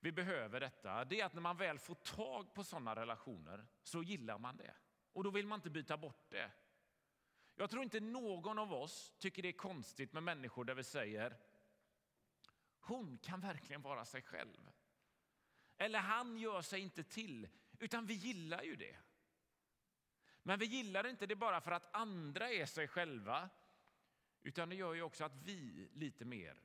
vi 0.00 0.12
behöver 0.12 0.60
detta 0.60 1.04
det 1.04 1.20
är 1.20 1.24
att 1.24 1.34
när 1.34 1.40
man 1.40 1.56
väl 1.56 1.78
får 1.78 1.94
tag 1.94 2.54
på 2.54 2.64
sådana 2.64 2.96
relationer 2.96 3.66
så 3.82 4.02
gillar 4.02 4.38
man 4.38 4.56
det. 4.56 4.74
Och 5.12 5.24
då 5.24 5.30
vill 5.30 5.46
man 5.46 5.58
inte 5.58 5.70
byta 5.70 5.96
bort 5.96 6.30
det. 6.30 6.50
Jag 7.54 7.70
tror 7.70 7.82
inte 7.82 8.00
någon 8.00 8.58
av 8.58 8.72
oss 8.72 9.14
tycker 9.18 9.42
det 9.42 9.48
är 9.48 9.52
konstigt 9.52 10.12
med 10.12 10.22
människor 10.22 10.64
där 10.64 10.74
vi 10.74 10.84
säger 10.84 11.36
hon 12.80 13.18
kan 13.18 13.40
verkligen 13.40 13.82
vara 13.82 14.04
sig 14.04 14.22
själv. 14.22 14.70
Eller 15.76 15.98
han 15.98 16.38
gör 16.38 16.62
sig 16.62 16.80
inte 16.80 17.04
till, 17.04 17.48
utan 17.78 18.06
vi 18.06 18.14
gillar 18.14 18.62
ju 18.62 18.76
det. 18.76 18.96
Men 20.42 20.58
vi 20.58 20.66
gillar 20.66 21.06
inte 21.06 21.26
det 21.26 21.36
bara 21.36 21.60
för 21.60 21.70
att 21.72 21.94
andra 21.94 22.50
är 22.50 22.66
sig 22.66 22.88
själva, 22.88 23.50
utan 24.42 24.68
det 24.68 24.74
gör 24.74 24.94
ju 24.94 25.02
också 25.02 25.24
att 25.24 25.34
vi 25.34 25.88
lite 25.92 26.24
mer 26.24 26.62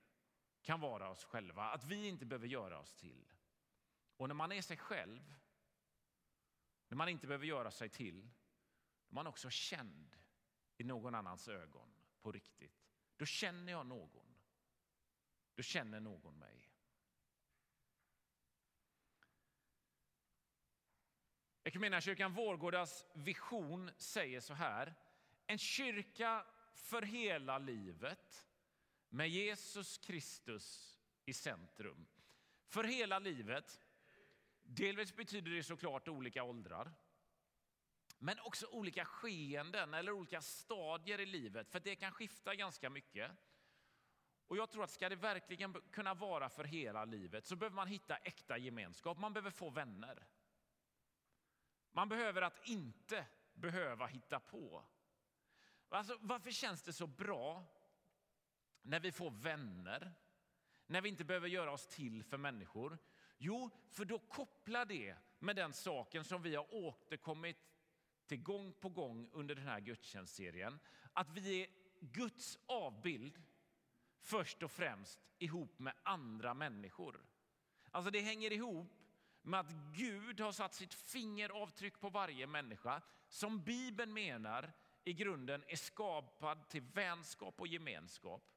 kan 0.62 0.80
vara 0.80 1.10
oss 1.10 1.24
själva, 1.24 1.64
att 1.64 1.84
vi 1.84 2.08
inte 2.08 2.26
behöver 2.26 2.48
göra 2.48 2.80
oss 2.80 2.94
till. 2.94 3.34
Och 4.18 4.28
när 4.28 4.36
man 4.36 4.52
är 4.52 4.62
sig 4.62 4.78
själv, 4.78 5.36
när 6.88 6.98
man 6.98 7.10
inte 7.10 7.28
behöver 7.28 7.46
göra 7.46 7.72
sig 7.72 7.90
till, 7.90 8.22
då 8.22 9.12
är 9.12 9.16
man 9.16 9.28
också 9.28 9.50
känd 9.50 10.18
i 10.78 10.84
någon 10.84 11.16
annans 11.16 11.48
ögon 11.48 11.90
på 12.22 12.32
riktigt. 12.32 12.86
Då 13.18 13.26
känner 13.26 13.72
jag 13.72 13.86
någon. 13.86 14.36
Då 15.56 15.64
känner 15.64 16.00
någon 16.00 16.40
mig. 16.40 16.65
Equmeniakyrkan 21.68 22.34
Vårgårdas 22.34 23.06
vision 23.14 23.92
säger 23.98 24.40
så 24.40 24.54
här. 24.54 24.96
En 25.48 25.58
kyrka 25.58 26.46
för 26.74 27.02
hela 27.02 27.58
livet 27.58 28.48
med 29.10 29.30
Jesus 29.30 29.98
Kristus 29.98 31.00
i 31.26 31.34
centrum. 31.34 32.08
För 32.68 32.84
hela 32.84 33.20
livet. 33.20 33.82
Delvis 34.64 35.16
betyder 35.16 35.52
det 35.52 35.64
såklart 35.64 36.08
olika 36.08 36.44
åldrar. 36.44 36.94
Men 38.18 38.40
också 38.40 38.68
olika 38.68 39.06
skeenden 39.06 39.94
eller 39.94 40.12
olika 40.12 40.42
stadier 40.42 41.20
i 41.20 41.26
livet, 41.26 41.70
för 41.70 41.80
det 41.80 41.96
kan 41.96 42.12
skifta 42.12 42.56
ganska 42.56 42.90
mycket. 42.90 43.32
Och 44.48 44.58
jag 44.58 44.72
tror 44.72 44.84
att 44.84 44.92
ska 44.92 45.10
det 45.10 45.16
verkligen 45.16 45.74
kunna 45.92 46.14
vara 46.14 46.50
för 46.50 46.64
hela 46.64 47.06
livet 47.06 47.46
så 47.46 47.56
behöver 47.56 47.76
man 47.76 47.88
hitta 47.88 48.16
äkta 48.16 48.58
gemenskap. 48.58 49.18
Man 49.18 49.34
behöver 49.34 49.52
få 49.52 49.70
vänner. 49.70 50.28
Man 51.96 52.10
behöver 52.10 52.42
att 52.42 52.68
inte 52.68 53.26
behöva 53.54 54.08
hitta 54.08 54.40
på. 54.40 54.86
Alltså, 55.90 56.18
varför 56.22 56.52
känns 56.52 56.82
det 56.82 56.94
så 56.94 57.08
bra 57.08 57.66
när 58.82 59.00
vi 59.00 59.12
får 59.12 59.32
vänner, 59.32 60.14
när 60.88 61.02
vi 61.02 61.10
inte 61.10 61.24
behöver 61.24 61.48
göra 61.48 61.72
oss 61.72 61.88
till 61.88 62.24
för 62.24 62.38
människor? 62.38 62.98
Jo, 63.38 63.70
för 63.90 64.06
då 64.06 64.20
kopplar 64.20 64.86
det 64.86 65.16
med 65.40 65.56
den 65.56 65.74
saken 65.74 66.24
som 66.24 66.42
vi 66.42 66.56
har 66.56 66.74
återkommit 66.74 67.58
till 68.26 68.44
gång 68.44 68.74
på 68.74 68.90
gång 68.90 69.30
under 69.32 69.56
den 69.56 69.68
här 69.68 69.80
gudstjänstserien. 69.80 70.80
Att 71.14 71.32
vi 71.32 71.62
är 71.62 71.68
Guds 72.00 72.58
avbild 72.66 73.44
först 74.20 74.64
och 74.64 74.72
främst 74.72 75.20
ihop 75.38 75.80
med 75.80 75.94
andra 76.04 76.54
människor. 76.54 77.26
Alltså 77.92 78.12
det 78.12 78.22
hänger 78.22 78.52
ihop 78.52 79.05
med 79.46 79.60
att 79.60 79.72
Gud 79.94 80.40
har 80.40 80.52
satt 80.52 80.74
sitt 80.74 80.94
fingeravtryck 80.94 82.00
på 82.00 82.10
varje 82.10 82.48
människa 82.48 83.02
som 83.28 83.64
Bibeln 83.64 84.14
menar 84.14 84.74
i 85.04 85.14
grunden 85.14 85.64
är 85.68 85.76
skapad 85.76 86.70
till 86.70 86.82
vänskap 86.82 87.62
och 87.62 87.68
gemenskap. 87.68 88.52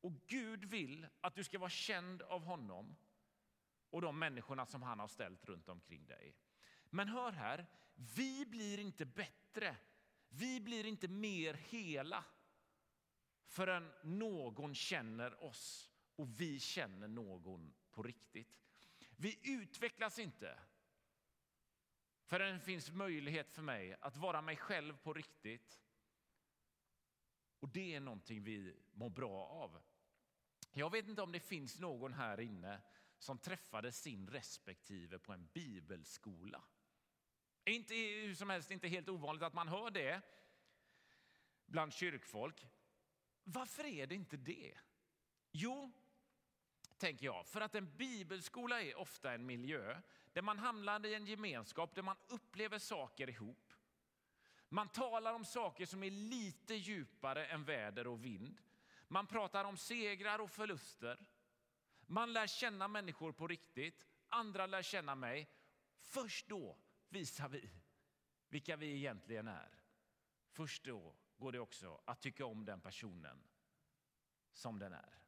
Och 0.00 0.12
Gud 0.26 0.64
vill 0.64 1.06
att 1.20 1.34
du 1.34 1.44
ska 1.44 1.58
vara 1.58 1.70
känd 1.70 2.22
av 2.22 2.44
honom 2.44 2.96
och 3.90 4.00
de 4.00 4.18
människorna 4.18 4.66
som 4.66 4.82
han 4.82 4.98
har 4.98 5.08
ställt 5.08 5.44
runt 5.44 5.68
omkring 5.68 6.06
dig. 6.06 6.36
Men 6.90 7.08
hör 7.08 7.32
här, 7.32 7.66
vi 7.94 8.46
blir 8.46 8.78
inte 8.78 9.06
bättre, 9.06 9.76
vi 10.28 10.60
blir 10.60 10.86
inte 10.86 11.08
mer 11.08 11.54
hela 11.54 12.24
förrän 13.46 13.92
någon 14.02 14.74
känner 14.74 15.44
oss 15.44 15.90
och 16.16 16.40
vi 16.40 16.60
känner 16.60 17.08
någon 17.08 17.72
på 17.90 18.02
riktigt. 18.02 18.62
Vi 19.16 19.38
utvecklas 19.42 20.18
inte 20.18 20.58
förrän 22.24 22.54
det 22.54 22.64
finns 22.64 22.90
möjlighet 22.90 23.50
för 23.50 23.62
mig 23.62 23.96
att 24.00 24.16
vara 24.16 24.42
mig 24.42 24.56
själv 24.56 24.96
på 24.96 25.12
riktigt. 25.12 25.80
Och 27.60 27.68
det 27.68 27.94
är 27.94 28.00
någonting 28.00 28.44
vi 28.44 28.76
mår 28.92 29.10
bra 29.10 29.46
av. 29.46 29.82
Jag 30.72 30.90
vet 30.90 31.08
inte 31.08 31.22
om 31.22 31.32
det 31.32 31.40
finns 31.40 31.78
någon 31.78 32.12
här 32.12 32.40
inne 32.40 32.80
som 33.18 33.38
träffade 33.38 33.92
sin 33.92 34.28
respektive 34.28 35.18
på 35.18 35.32
en 35.32 35.46
bibelskola. 35.46 36.64
Inte 37.64 37.94
hur 37.94 38.34
som 38.34 38.50
helst 38.50 38.70
inte 38.70 38.88
helt 38.88 39.08
ovanligt 39.08 39.42
att 39.42 39.54
man 39.54 39.68
hör 39.68 39.90
det 39.90 40.22
bland 41.66 41.92
kyrkfolk. 41.92 42.66
Varför 43.44 43.84
är 43.84 44.06
det 44.06 44.14
inte 44.14 44.36
det? 44.36 44.78
Jo, 45.50 45.92
tänker 47.02 47.26
jag. 47.26 47.46
För 47.46 47.60
att 47.60 47.74
en 47.74 47.96
bibelskola 47.96 48.82
är 48.82 48.98
ofta 48.98 49.32
en 49.32 49.46
miljö 49.46 50.00
där 50.32 50.42
man 50.42 50.58
hamnar 50.58 51.06
i 51.06 51.14
en 51.14 51.26
gemenskap 51.26 51.94
där 51.94 52.02
man 52.02 52.16
upplever 52.28 52.78
saker 52.78 53.30
ihop. 53.30 53.72
Man 54.68 54.88
talar 54.88 55.34
om 55.34 55.44
saker 55.44 55.86
som 55.86 56.02
är 56.02 56.10
lite 56.10 56.74
djupare 56.74 57.46
än 57.46 57.64
väder 57.64 58.06
och 58.06 58.24
vind. 58.24 58.60
Man 59.08 59.26
pratar 59.26 59.64
om 59.64 59.76
segrar 59.76 60.38
och 60.38 60.50
förluster. 60.50 61.26
Man 62.06 62.32
lär 62.32 62.46
känna 62.46 62.88
människor 62.88 63.32
på 63.32 63.48
riktigt. 63.48 64.06
Andra 64.28 64.66
lär 64.66 64.82
känna 64.82 65.14
mig. 65.14 65.50
Först 66.00 66.48
då 66.48 66.78
visar 67.08 67.48
vi 67.48 67.70
vilka 68.48 68.76
vi 68.76 68.96
egentligen 68.96 69.48
är. 69.48 69.82
Först 70.48 70.84
då 70.84 71.14
går 71.36 71.52
det 71.52 71.60
också 71.60 72.00
att 72.04 72.20
tycka 72.20 72.46
om 72.46 72.64
den 72.64 72.80
personen 72.80 73.44
som 74.52 74.78
den 74.78 74.92
är. 74.92 75.21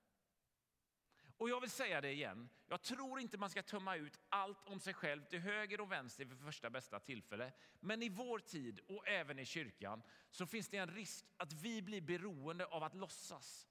Och 1.37 1.51
jag 1.51 1.61
vill 1.61 1.71
säga 1.71 2.01
det 2.01 2.13
igen, 2.13 2.49
jag 2.67 2.83
tror 2.83 3.21
inte 3.21 3.39
man 3.39 3.51
ska 3.51 3.63
tömma 3.63 3.97
ut 3.97 4.21
allt 4.29 4.69
om 4.69 4.81
sig 4.81 4.95
själv 4.95 5.25
till 5.25 5.41
höger 5.41 5.81
och 5.81 5.93
vänster 5.93 6.25
vid 6.25 6.39
första 6.39 6.71
bästa 6.71 7.01
tillfälle. 7.01 7.53
Men 7.81 8.03
i 8.03 8.09
vår 8.09 8.39
tid 8.39 8.81
och 8.89 9.09
även 9.09 9.39
i 9.39 9.45
kyrkan 9.45 10.03
så 10.31 10.47
finns 10.47 10.69
det 10.69 10.77
en 10.77 10.91
risk 10.91 11.27
att 11.37 11.53
vi 11.53 11.83
blir 11.83 12.01
beroende 12.01 12.67
av 12.67 12.83
att 12.83 12.95
låtsas. 12.95 13.69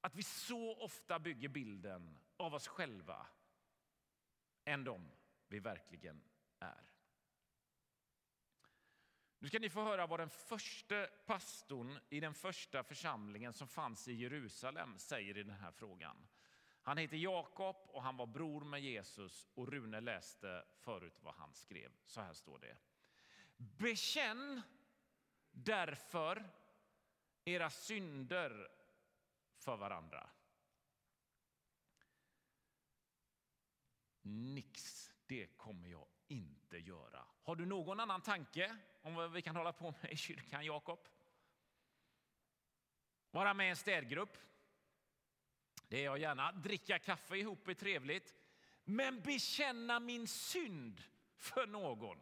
Att 0.00 0.14
vi 0.14 0.22
så 0.22 0.76
ofta 0.76 1.18
bygger 1.18 1.48
bilden 1.48 2.18
av 2.36 2.54
oss 2.54 2.68
själva 2.68 3.26
än 4.64 4.84
de 4.84 5.10
vi 5.48 5.58
verkligen 5.58 6.22
är. 6.58 6.91
Nu 9.42 9.48
ska 9.48 9.58
ni 9.58 9.70
få 9.70 9.82
höra 9.82 10.06
vad 10.06 10.20
den 10.20 10.30
första 10.30 11.06
pastorn 11.06 11.98
i 12.10 12.20
den 12.20 12.34
första 12.34 12.82
församlingen 12.82 13.52
som 13.52 13.68
fanns 13.68 14.08
i 14.08 14.12
Jerusalem 14.12 14.98
säger 14.98 15.36
i 15.38 15.42
den 15.42 15.56
här 15.56 15.72
frågan. 15.72 16.28
Han 16.82 16.98
heter 16.98 17.16
Jakob 17.16 17.76
och 17.86 18.02
han 18.02 18.16
var 18.16 18.26
bror 18.26 18.60
med 18.60 18.80
Jesus 18.80 19.48
och 19.54 19.68
Rune 19.68 20.00
läste 20.00 20.64
förut 20.76 21.18
vad 21.22 21.34
han 21.34 21.54
skrev. 21.54 21.92
Så 22.06 22.20
här 22.20 22.32
står 22.32 22.58
det. 22.58 22.76
Bekänn 23.56 24.62
därför 25.50 26.50
era 27.44 27.70
synder 27.70 28.68
för 29.56 29.76
varandra. 29.76 30.30
Nix, 34.22 35.10
det 35.26 35.46
kommer 35.46 35.88
jag 35.88 36.06
inte 36.28 36.78
göra. 36.78 37.24
Har 37.42 37.56
du 37.56 37.66
någon 37.66 38.00
annan 38.00 38.20
tanke 38.20 38.78
om 39.02 39.14
vad 39.14 39.32
vi 39.32 39.42
kan 39.42 39.56
hålla 39.56 39.72
på 39.72 39.94
med 40.02 40.12
i 40.12 40.16
kyrkan, 40.16 40.64
Jakob? 40.64 41.08
Vara 43.30 43.54
med 43.54 43.66
i 43.66 43.70
en 43.70 43.76
städgrupp? 43.76 44.38
Det 45.88 45.98
är 46.00 46.04
jag 46.04 46.18
gärna. 46.18 46.52
Dricka 46.52 46.98
kaffe 46.98 47.36
ihop 47.36 47.68
är 47.68 47.74
trevligt. 47.74 48.34
Men 48.84 49.20
bekänna 49.20 50.00
min 50.00 50.28
synd 50.28 51.02
för 51.36 51.66
någon? 51.66 52.18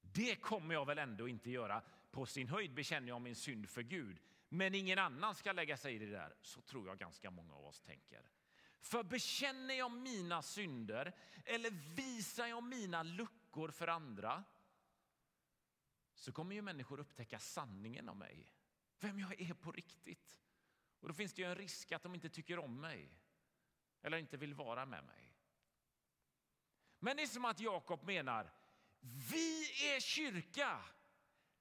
Det 0.00 0.36
kommer 0.36 0.74
jag 0.74 0.86
väl 0.86 0.98
ändå 0.98 1.28
inte 1.28 1.50
göra. 1.50 1.82
På 2.10 2.26
sin 2.26 2.48
höjd 2.48 2.74
bekänner 2.74 3.08
jag 3.08 3.20
min 3.20 3.36
synd 3.36 3.68
för 3.68 3.82
Gud. 3.82 4.18
Men 4.48 4.74
ingen 4.74 4.98
annan 4.98 5.34
ska 5.34 5.52
lägga 5.52 5.76
sig 5.76 5.94
i 5.94 5.98
det 5.98 6.10
där. 6.10 6.34
Så 6.42 6.60
tror 6.60 6.88
jag 6.88 6.98
ganska 6.98 7.30
många 7.30 7.54
av 7.54 7.66
oss 7.66 7.80
tänker. 7.80 8.22
För 8.80 9.02
bekänner 9.02 9.74
jag 9.74 9.90
mina 9.90 10.42
synder 10.42 11.12
eller 11.44 11.70
visar 11.70 12.46
jag 12.46 12.62
mina 12.62 13.02
luckor 13.02 13.41
för 13.72 13.88
andra 13.88 14.44
så 16.14 16.32
kommer 16.32 16.54
ju 16.54 16.62
människor 16.62 17.00
upptäcka 17.00 17.38
sanningen 17.38 18.08
om 18.08 18.18
mig, 18.18 18.52
vem 19.00 19.18
jag 19.18 19.40
är 19.40 19.54
på 19.54 19.72
riktigt. 19.72 20.42
Och 21.00 21.08
Då 21.08 21.14
finns 21.14 21.34
det 21.34 21.42
ju 21.42 21.48
en 21.48 21.54
risk 21.54 21.92
att 21.92 22.02
de 22.02 22.14
inte 22.14 22.28
tycker 22.28 22.58
om 22.58 22.80
mig 22.80 23.18
eller 24.02 24.16
inte 24.16 24.36
vill 24.36 24.54
vara 24.54 24.86
med 24.86 25.04
mig. 25.04 25.36
Men 26.98 27.16
det 27.16 27.22
är 27.22 27.26
som 27.26 27.44
att 27.44 27.60
Jakob 27.60 28.04
menar, 28.04 28.52
vi 29.00 29.62
är 29.94 30.00
kyrka. 30.00 30.84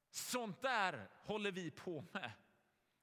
Sånt 0.10 0.62
där 0.62 1.10
håller 1.22 1.52
vi 1.52 1.72
på 1.72 2.06
med. 2.14 2.32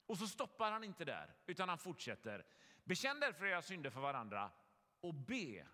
Och 0.07 0.19
så 0.19 0.29
stoppar 0.29 0.73
han 0.73 0.85
inte 0.85 1.05
där, 1.05 1.37
utan 1.47 1.69
han 1.69 1.79
fortsätter. 1.79 2.47
Bekänn 2.85 3.21
därför 3.21 3.47
era 3.47 3.63
synder 3.63 3.91
för 3.91 4.01
varandra 4.01 4.51
och 5.01 5.15
be 5.15 5.67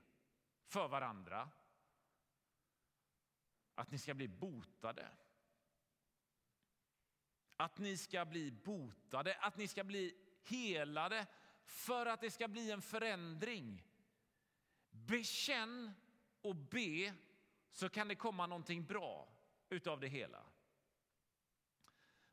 för 0.67 0.89
varandra 0.89 1.51
att 3.75 3.91
ni 3.91 3.99
ska 3.99 4.15
bli 4.15 4.29
botade. 4.29 5.09
Att 7.57 7.79
ni 7.79 7.97
ska 7.97 8.25
bli 8.25 8.51
botade, 8.51 9.35
att 9.35 9.57
ni 9.57 9.69
ska 9.69 9.85
bli 9.85 10.17
helade 10.43 11.27
för 11.65 12.07
att 12.07 12.21
det 12.21 12.31
ska 12.31 12.49
bli 12.49 12.71
en 12.71 12.83
förändring. 12.83 13.85
Bekänn 14.91 15.93
och 16.43 16.57
be 16.57 17.15
så 17.73 17.89
kan 17.89 18.09
det 18.09 18.15
komma 18.15 18.47
någonting 18.47 18.85
bra 18.85 19.29
utav 19.69 20.01
det 20.01 20.09
hela. 20.09 20.47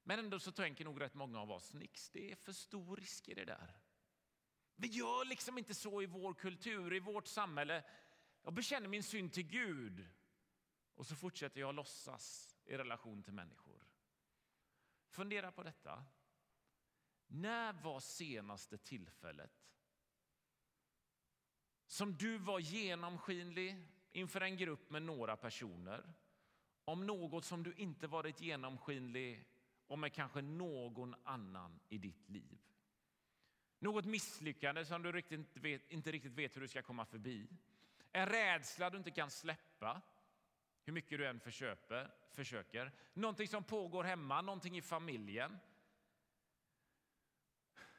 Men 0.03 0.19
ändå 0.19 0.39
så 0.39 0.51
tänker 0.51 0.85
nog 0.85 1.01
rätt 1.01 1.13
många 1.13 1.39
av 1.39 1.51
oss, 1.51 1.73
nix, 1.73 2.09
det 2.09 2.31
är 2.31 2.35
för 2.35 2.51
stor 2.51 2.97
risk 2.97 3.29
i 3.29 3.33
det 3.33 3.45
där. 3.45 3.77
Vi 4.75 4.87
gör 4.87 5.25
liksom 5.25 5.57
inte 5.57 5.73
så 5.73 6.01
i 6.01 6.05
vår 6.05 6.33
kultur, 6.33 6.93
i 6.93 6.99
vårt 6.99 7.27
samhälle. 7.27 7.83
Jag 8.43 8.53
bekänner 8.53 8.87
min 8.87 9.03
synd 9.03 9.33
till 9.33 9.47
Gud 9.47 10.07
och 11.01 11.07
så 11.07 11.15
fortsätter 11.15 11.61
jag 11.61 11.75
låtsas 11.75 12.55
i 12.65 12.77
relation 12.77 13.23
till 13.23 13.33
människor. 13.33 13.87
Fundera 15.09 15.51
på 15.51 15.63
detta. 15.63 16.05
När 17.27 17.73
var 17.73 17.99
senaste 17.99 18.77
tillfället 18.77 19.51
som 21.85 22.17
du 22.17 22.37
var 22.37 22.59
genomskinlig 22.59 23.87
inför 24.11 24.41
en 24.41 24.57
grupp 24.57 24.89
med 24.89 25.01
några 25.01 25.37
personer 25.37 26.13
om 26.85 27.07
något 27.07 27.45
som 27.45 27.63
du 27.63 27.73
inte 27.73 28.07
varit 28.07 28.41
genomskinlig 28.41 29.45
om 29.87 30.01
med 30.01 30.13
kanske 30.13 30.41
någon 30.41 31.15
annan 31.23 31.79
i 31.89 31.97
ditt 31.97 32.29
liv? 32.29 32.59
Något 33.79 34.05
misslyckande 34.05 34.85
som 34.85 35.01
du 35.01 35.11
riktigt 35.11 35.57
vet, 35.57 35.91
inte 35.91 36.11
riktigt 36.11 36.33
vet 36.33 36.55
hur 36.55 36.61
du 36.61 36.67
ska 36.67 36.81
komma 36.81 37.05
förbi. 37.05 37.47
En 38.11 38.29
rädsla 38.29 38.89
du 38.89 38.97
inte 38.97 39.11
kan 39.11 39.31
släppa, 39.31 40.01
hur 40.83 40.93
mycket 40.93 41.17
du 41.17 41.27
än 41.27 41.39
försöker. 41.39 42.11
försöker. 42.29 42.91
Någonting 43.13 43.47
som 43.47 43.63
pågår 43.63 44.03
hemma, 44.03 44.41
någonting 44.41 44.77
i 44.77 44.81
familjen. 44.81 45.57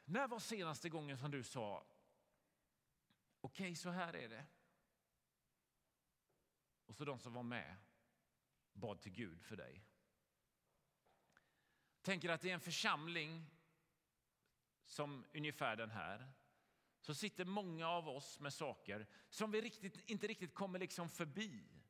När 0.05 0.27
var 0.27 0.39
senaste 0.39 0.89
gången 0.89 1.17
som 1.17 1.31
du 1.31 1.43
sa 1.43 1.85
okej, 3.41 3.63
okay, 3.63 3.75
så 3.75 3.89
här 3.89 4.15
är 4.15 4.29
det? 4.29 4.45
Och 6.85 6.95
så 6.95 7.05
de 7.05 7.19
som 7.19 7.33
var 7.33 7.43
med 7.43 7.75
bad 8.73 9.01
till 9.01 9.11
Gud 9.11 9.43
för 9.43 9.55
dig. 9.55 9.83
Tänker 12.01 12.29
att 12.29 12.45
i 12.45 12.49
en 12.49 12.59
församling 12.59 13.45
som 14.85 15.25
ungefär 15.33 15.75
den 15.75 15.91
här 15.91 16.31
så 17.01 17.15
sitter 17.15 17.45
många 17.45 17.87
av 17.87 18.09
oss 18.09 18.39
med 18.39 18.53
saker 18.53 19.07
som 19.29 19.51
vi 19.51 19.61
riktigt, 19.61 20.09
inte 20.09 20.27
riktigt 20.27 20.53
kommer 20.53 20.79
liksom 20.79 21.09
förbi. 21.09 21.82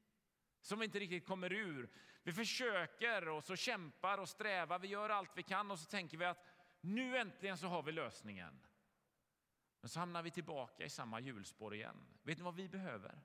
Som 0.64 0.80
vi 0.80 0.86
inte 0.86 1.00
riktigt 1.00 1.26
kommer 1.26 1.54
ur. 1.54 1.90
Vi 2.24 2.34
försöker 2.34 3.28
och 3.30 3.44
så 3.44 3.56
kämpar 3.56 4.18
och 4.18 4.30
strävar, 4.30 4.80
vi 4.80 4.88
gör 4.88 5.10
allt 5.10 5.32
vi 5.36 5.44
kan 5.44 5.72
och 5.72 5.80
så 5.80 5.86
tänker 5.86 6.18
vi 6.18 6.26
att 6.26 6.46
nu 6.82 7.18
äntligen 7.18 7.58
så 7.58 7.68
har 7.68 7.84
vi 7.84 7.92
lösningen. 7.92 8.60
Men 9.82 9.90
så 9.90 10.00
hamnar 10.00 10.24
vi 10.24 10.32
tillbaka 10.32 10.86
i 10.86 10.90
samma 10.90 11.20
hjulspår 11.20 11.76
igen. 11.76 12.08
Vet 12.24 12.38
ni 12.38 12.44
vad 12.44 12.56
vi 12.56 12.70
behöver? 12.70 13.22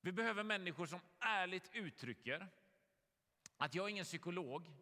Vi 0.00 0.12
behöver 0.12 0.42
människor 0.42 0.86
som 0.86 1.00
ärligt 1.18 1.70
uttrycker 1.72 2.48
att 3.56 3.74
jag 3.74 3.84
är 3.84 3.88
ingen 3.88 4.04
psykolog, 4.04 4.72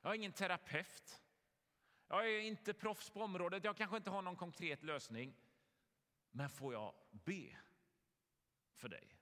jag 0.00 0.10
är 0.12 0.16
ingen 0.16 0.32
terapeut, 0.32 1.22
jag 2.08 2.30
är 2.30 2.40
inte 2.40 2.74
proffs 2.74 3.10
på 3.10 3.22
området, 3.22 3.64
jag 3.64 3.76
kanske 3.76 3.96
inte 3.96 4.10
har 4.10 4.22
någon 4.22 4.36
konkret 4.36 4.82
lösning. 4.82 5.34
Men 6.30 6.50
får 6.50 6.72
jag 6.72 6.94
be 7.10 7.56
för 8.74 8.88
dig? 8.88 9.15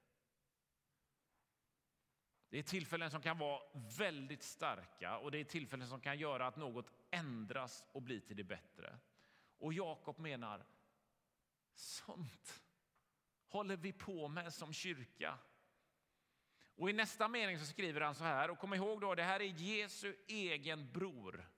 Det 2.55 2.59
är 2.59 2.63
tillfällen 2.63 3.11
som 3.11 3.23
kan 3.23 3.39
vara 3.39 3.63
väldigt 3.99 4.43
starka 4.43 5.19
och 5.19 5.31
det 5.31 5.39
är 5.39 5.45
tillfällen 5.45 5.89
som 5.89 6.01
kan 6.01 6.19
göra 6.19 6.47
att 6.47 6.57
något 6.57 6.91
ändras 7.11 7.85
och 7.93 8.03
blir 8.03 8.21
till 8.21 8.37
det 8.37 8.45
bättre. 8.45 8.99
Och 9.59 9.73
Jakob 9.73 10.19
menar, 10.19 10.67
sånt 11.75 12.63
håller 13.49 13.77
vi 13.77 13.93
på 13.93 14.29
med 14.29 14.55
som 14.55 14.73
kyrka. 14.73 15.39
Och 16.77 16.91
i 16.91 16.93
nästa 16.93 17.29
mening 17.29 17.59
så 17.59 17.67
skriver 17.67 18.01
han 18.01 18.15
så 18.15 18.25
här, 18.25 18.51
och 18.51 18.59
kom 18.59 18.75
ihåg 18.75 19.01
då, 19.01 19.15
det 19.15 19.23
här 19.23 19.41
är 19.41 19.45
Jesu 19.45 20.17
egen 20.27 20.93
bror 20.93 21.49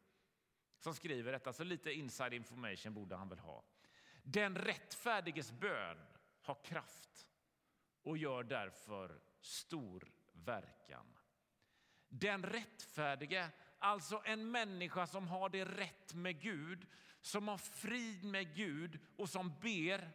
som 0.79 0.95
skriver 0.95 1.33
detta, 1.33 1.53
så 1.53 1.65
lite 1.65 1.93
inside 1.93 2.35
information 2.35 2.95
borde 2.95 3.17
han 3.17 3.29
väl 3.29 3.39
ha. 3.39 3.65
Den 4.23 4.57
rättfärdiges 4.57 5.53
bön 5.53 5.99
har 6.41 6.65
kraft 6.65 7.29
och 8.03 8.19
gör 8.19 8.43
därför 8.43 9.21
stor 9.41 10.15
verkan. 10.44 11.16
Den 12.09 12.42
rättfärdige, 12.42 13.51
alltså 13.79 14.22
en 14.25 14.51
människa 14.51 15.07
som 15.07 15.29
har 15.29 15.49
det 15.49 15.64
rätt 15.64 16.14
med 16.14 16.40
Gud, 16.40 16.87
som 17.20 17.49
har 17.49 17.59
frid 17.59 18.25
med 18.25 18.57
Gud 18.57 19.01
och 19.16 19.29
som 19.29 19.61
ber 19.61 20.12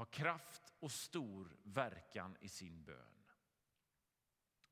har 0.00 0.06
kraft 0.06 0.72
och 0.78 0.92
stor 0.92 1.56
verkan 1.62 2.36
i 2.40 2.48
sin 2.48 2.84
bön. 2.84 3.24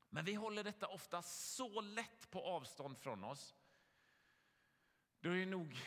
Men 0.09 0.25
vi 0.25 0.33
håller 0.33 0.63
detta 0.63 0.87
ofta 0.87 1.21
så 1.21 1.81
lätt 1.81 2.31
på 2.31 2.41
avstånd 2.41 2.97
från 2.97 3.23
oss. 3.23 3.55
Det 5.19 5.29
är 5.29 5.45
nog 5.45 5.81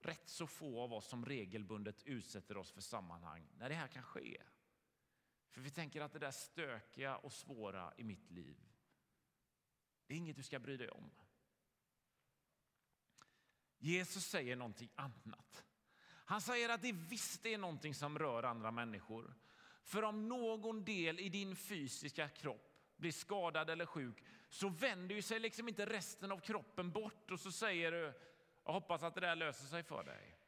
rätt 0.00 0.28
så 0.28 0.46
få 0.46 0.80
av 0.80 0.92
oss 0.92 1.08
som 1.08 1.26
regelbundet 1.26 2.02
utsätter 2.02 2.56
oss 2.56 2.72
för 2.72 2.80
sammanhang 2.80 3.48
när 3.56 3.68
det 3.68 3.74
här 3.74 3.88
kan 3.88 4.02
ske. 4.02 4.42
För 5.50 5.60
vi 5.60 5.70
tänker 5.70 6.00
att 6.00 6.12
det 6.12 6.18
där 6.18 6.30
stökiga 6.30 7.16
och 7.16 7.32
svåra 7.32 7.92
i 7.96 8.04
mitt 8.04 8.30
liv, 8.30 8.56
det 10.06 10.14
är 10.14 10.18
inget 10.18 10.36
du 10.36 10.42
ska 10.42 10.58
bry 10.58 10.76
dig 10.76 10.90
om. 10.90 11.10
Jesus 13.78 14.24
säger 14.24 14.56
någonting 14.56 14.90
annat. 14.94 15.64
Han 16.02 16.40
säger 16.40 16.68
att 16.68 16.82
det 16.82 16.92
visst 16.92 17.46
är 17.46 17.58
någonting 17.58 17.94
som 17.94 18.18
rör 18.18 18.42
andra 18.42 18.70
människor. 18.70 19.34
För 19.82 20.02
om 20.02 20.28
någon 20.28 20.84
del 20.84 21.20
i 21.20 21.28
din 21.28 21.56
fysiska 21.56 22.28
kropp 22.28 22.70
blir 22.96 23.12
skadad 23.12 23.70
eller 23.70 23.86
sjuk 23.86 24.24
så 24.48 24.68
vänder 24.68 25.14
ju 25.14 25.22
sig 25.22 25.40
liksom 25.40 25.68
inte 25.68 25.86
resten 25.86 26.32
av 26.32 26.40
kroppen 26.40 26.90
bort 26.90 27.30
och 27.30 27.40
så 27.40 27.52
säger 27.52 27.92
du 27.92 28.14
jag 28.64 28.72
hoppas 28.72 29.02
att 29.02 29.14
det 29.14 29.20
där 29.20 29.36
löser 29.36 29.66
sig 29.66 29.82
för 29.82 30.04
dig. 30.04 30.39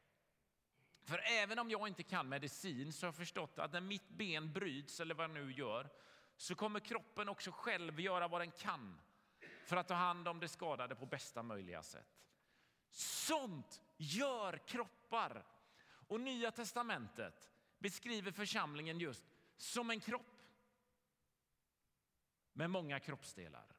För 1.03 1.21
även 1.25 1.59
om 1.59 1.69
jag 1.69 1.87
inte 1.87 2.03
kan 2.03 2.29
medicin 2.29 2.93
så 2.93 3.05
har 3.05 3.07
jag 3.07 3.15
förstått 3.15 3.59
att 3.59 3.73
när 3.73 3.81
mitt 3.81 4.09
ben 4.09 4.53
bryts 4.53 4.99
eller 4.99 5.15
vad 5.15 5.23
jag 5.23 5.33
nu 5.33 5.53
gör 5.53 5.89
så 6.37 6.55
kommer 6.55 6.79
kroppen 6.79 7.29
också 7.29 7.51
själv 7.51 7.99
göra 7.99 8.27
vad 8.27 8.41
den 8.41 8.51
kan 8.51 9.01
för 9.65 9.77
att 9.77 9.87
ta 9.87 9.93
hand 9.93 10.27
om 10.27 10.39
det 10.39 10.47
skadade 10.47 10.95
på 10.95 11.05
bästa 11.05 11.43
möjliga 11.43 11.83
sätt. 11.83 12.23
Sånt 12.89 13.81
gör 13.97 14.57
kroppar. 14.57 15.45
Och 16.07 16.21
Nya 16.21 16.51
testamentet 16.51 17.51
beskriver 17.79 18.31
församlingen 18.31 18.99
just 18.99 19.25
som 19.57 19.89
en 19.89 19.99
kropp 19.99 20.43
med 22.53 22.69
många 22.69 22.99
kroppsdelar 22.99 23.75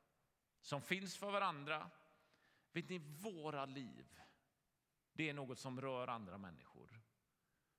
som 0.60 0.82
finns 0.82 1.16
för 1.16 1.30
varandra. 1.30 1.90
Vet 2.72 2.88
ni, 2.88 2.98
våra 2.98 3.66
liv, 3.66 4.20
det 5.12 5.28
är 5.28 5.34
något 5.34 5.58
som 5.58 5.80
rör 5.80 6.08
andra 6.08 6.38
människor. 6.38 7.03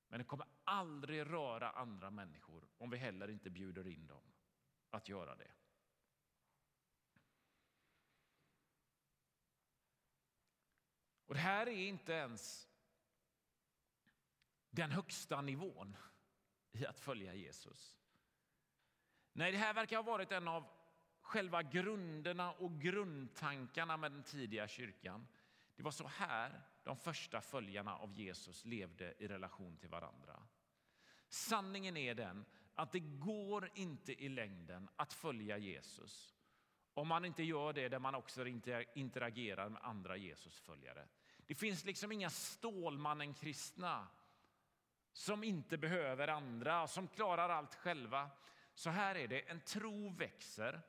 Men 0.08 0.20
det 0.20 0.26
kommer 0.26 0.48
aldrig 0.64 1.20
röra 1.22 1.70
andra 1.70 2.10
människor 2.12 2.68
om 2.78 2.90
vi 2.90 2.98
heller 2.98 3.30
inte 3.30 3.50
bjuder 3.50 3.88
in 3.88 4.08
dem 4.08 4.24
att 4.90 5.10
göra 5.10 5.36
det. 5.36 5.52
Och 11.26 11.34
det 11.34 11.40
här 11.40 11.68
är 11.68 11.88
inte 11.88 12.14
ens 12.14 12.70
den 14.70 14.92
högsta 14.92 15.42
nivån 15.42 15.98
i 16.72 16.86
att 16.86 17.00
följa 17.00 17.34
Jesus. 17.34 17.96
Nej, 19.34 19.52
det 19.52 19.58
här 19.58 19.74
verkar 19.74 19.96
ha 19.96 20.04
varit 20.04 20.32
en 20.32 20.48
av 20.48 20.68
själva 21.22 21.64
grunderna 21.64 22.52
och 22.52 22.82
grundtankarna 22.82 23.98
med 23.98 24.12
den 24.12 24.24
tidiga 24.24 24.68
kyrkan. 24.68 25.28
Det 25.76 25.84
var 25.84 25.92
så 25.92 26.08
här 26.08 26.62
de 26.86 26.98
första 26.98 27.42
följarna 27.42 27.96
av 27.96 28.14
Jesus 28.14 28.66
levde 28.66 29.14
i 29.18 29.28
relation 29.28 29.78
till 29.78 29.90
varandra. 29.90 30.44
Sanningen 31.30 31.98
är 31.98 32.16
den 32.16 32.46
att 32.74 32.92
det 32.92 33.00
går 33.00 33.72
inte 33.76 34.24
i 34.24 34.30
längden 34.30 34.90
att 34.96 35.14
följa 35.14 35.58
Jesus 35.58 36.36
om 36.94 37.08
man 37.08 37.26
inte 37.26 37.44
gör 37.44 37.74
det 37.74 37.90
där 37.90 38.00
man 38.00 38.16
också 38.16 38.48
interagerar 38.94 39.70
med 39.70 39.82
andra 39.84 40.18
Jesusföljare. 40.18 41.08
Det 41.46 41.56
finns 41.56 41.86
liksom 41.86 42.12
inga 42.12 42.30
Stålmannen-kristna 42.30 44.08
som 45.12 45.44
inte 45.44 45.78
behöver 45.78 46.28
andra, 46.28 46.88
som 46.88 47.08
klarar 47.08 47.50
allt 47.50 47.76
själva. 47.76 48.30
Så 48.74 48.90
här 48.90 49.16
är 49.16 49.28
det, 49.28 49.50
en 49.50 49.62
tro 49.62 50.10
växer. 50.10 50.82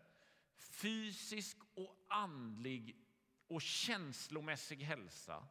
Fysisk 0.57 1.57
och 1.75 1.97
andlig 2.09 2.97
och 3.49 3.63
känslomässig 3.63 4.83
hälsa 4.83 5.49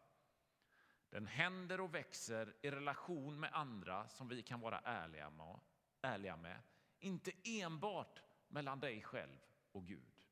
den 1.10 1.28
händer 1.28 1.82
och 1.82 1.96
växer 1.96 2.56
i 2.62 2.72
relation 2.72 3.40
med 3.40 3.50
andra 3.54 4.08
som 4.08 4.28
vi 4.28 4.44
kan 4.44 4.60
vara 4.60 4.80
ärliga 4.80 5.30
med, 5.30 5.60
ärliga 6.02 6.38
med. 6.38 6.62
Inte 7.00 7.32
enbart 7.44 8.22
mellan 8.48 8.80
dig 8.80 9.02
själv 9.02 9.38
och 9.72 9.88
Gud. 9.88 10.26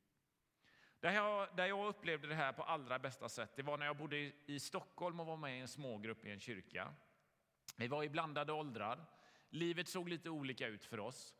Där 1.00 1.10
jag, 1.10 1.56
där 1.56 1.66
jag 1.66 1.86
upplevde 1.86 2.28
det 2.28 2.34
här 2.34 2.52
på 2.52 2.62
allra 2.62 2.98
bästa 2.98 3.28
sätt 3.28 3.56
det 3.56 3.62
var 3.62 3.78
när 3.78 3.86
jag 3.86 3.96
bodde 3.96 4.32
i, 4.46 4.60
Stockholm 4.60 5.20
och 5.20 5.26
var 5.26 5.36
med 5.36 5.56
i 5.56 5.60
en 5.60 5.68
smågrupp 5.68 6.24
i 6.24 6.30
en 6.30 6.40
kyrka. 6.40 6.94
Vi 7.76 7.88
var 7.88 8.02
i 8.02 8.08
blandade 8.08 8.52
åldrar. 8.52 9.04
Livet 9.50 9.88
såg 9.88 10.08
lite 10.08 10.30
olika 10.30 10.66
ut 10.66 10.84
för 10.84 11.00
oss. 11.00 11.34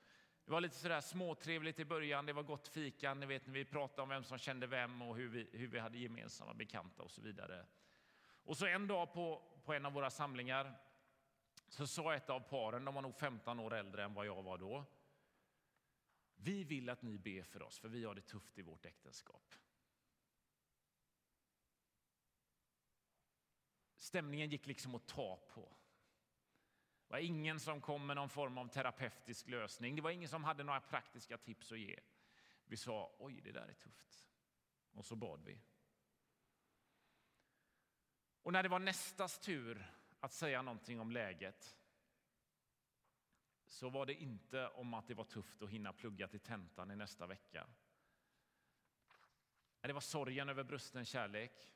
Det 0.45 0.53
var 0.53 0.61
lite 0.61 0.77
sådär 0.77 1.01
småtrevligt 1.01 1.79
i 1.79 1.85
början, 1.85 2.27
det 2.27 2.33
var 2.33 2.43
gott 2.43 2.69
fika, 2.69 3.15
ni 3.15 3.27
vet 3.27 3.47
när 3.47 3.55
vi 3.55 3.65
pratade 3.65 4.03
om 4.03 4.09
vem 4.09 4.25
som 4.25 4.39
kände 4.39 4.67
vem 4.67 5.03
och 5.03 5.17
hur 5.17 5.29
vi, 5.29 5.49
hur 5.53 5.67
vi 5.67 5.79
hade 5.79 5.99
gemensamma 5.99 6.55
bekanta 6.55 7.03
och 7.03 7.11
så 7.11 7.23
vidare. 7.23 7.67
Och 8.45 8.57
så 8.57 8.67
en 8.67 8.87
dag 8.87 9.13
på, 9.13 9.43
på 9.65 9.75
en 9.75 9.87
av 9.87 9.93
våra 9.93 10.11
samlingar 10.11 10.81
så 11.69 11.87
sa 11.87 12.15
ett 12.15 12.31
av 12.31 12.41
paren, 12.41 12.85
de 12.85 12.95
var 12.95 13.03
nog 13.03 13.17
15 13.17 13.61
år 13.61 13.75
äldre 13.75 14.05
än 14.05 14.15
vad 14.15 14.27
jag 14.27 14.43
var 14.43 14.59
då. 14.59 14.85
Vi 16.35 16.65
vill 16.65 16.91
att 16.91 17.03
ni 17.03 17.19
ber 17.19 17.43
för 17.43 17.63
oss, 17.63 17.79
för 17.79 17.89
vi 17.89 18.05
har 18.05 18.15
det 18.15 18.21
tufft 18.21 18.59
i 18.59 18.63
vårt 18.63 18.87
äktenskap. 18.87 19.55
Stämningen 23.97 24.51
gick 24.51 24.67
liksom 24.67 24.95
att 24.95 25.07
ta 25.07 25.37
på. 25.37 25.77
Det 27.07 27.13
var 27.13 27.19
ingen 27.19 27.61
som 27.61 27.81
kom 27.81 28.07
med 28.07 28.17
någon 28.17 28.29
form 28.29 28.59
av 28.59 28.69
terapeutisk 28.69 29.49
lösning. 29.49 29.97
Det 29.97 30.03
var 30.03 30.11
ingen 30.11 30.29
som 30.29 30.45
hade 30.45 30.65
några 30.65 30.81
praktiska 30.81 31.39
tips 31.39 31.73
att 31.73 31.79
ge. 31.79 32.01
Vi 32.65 32.77
sa 32.77 33.15
oj, 33.19 33.41
det 33.41 33.53
där 33.53 33.69
är 33.69 33.75
tufft. 33.75 34.29
Och 34.93 35.05
så 35.05 35.17
bad 35.17 35.45
vi. 35.45 35.61
Och 38.45 38.53
när 38.53 38.63
det 38.63 38.69
var 38.69 38.79
nästas 38.79 39.39
tur 39.39 39.93
att 40.21 40.33
säga 40.33 40.63
någonting 40.63 41.01
om 41.01 41.11
läget 41.11 41.77
så 43.67 43.89
var 43.89 44.07
det 44.07 44.15
inte 44.15 44.69
om 44.69 44.95
att 44.95 45.09
det 45.09 45.15
var 45.15 45.25
tufft 45.25 45.63
att 45.63 45.71
hinna 45.71 45.93
plugga 45.93 46.29
till 46.29 46.41
tentan 46.41 46.91
i 46.91 46.97
nästa 46.97 47.27
vecka. 47.27 47.67
Det 49.81 49.93
var 49.93 50.01
sorgen 50.01 50.49
över 50.49 50.65
brusten 50.65 51.05
kärlek. 51.05 51.75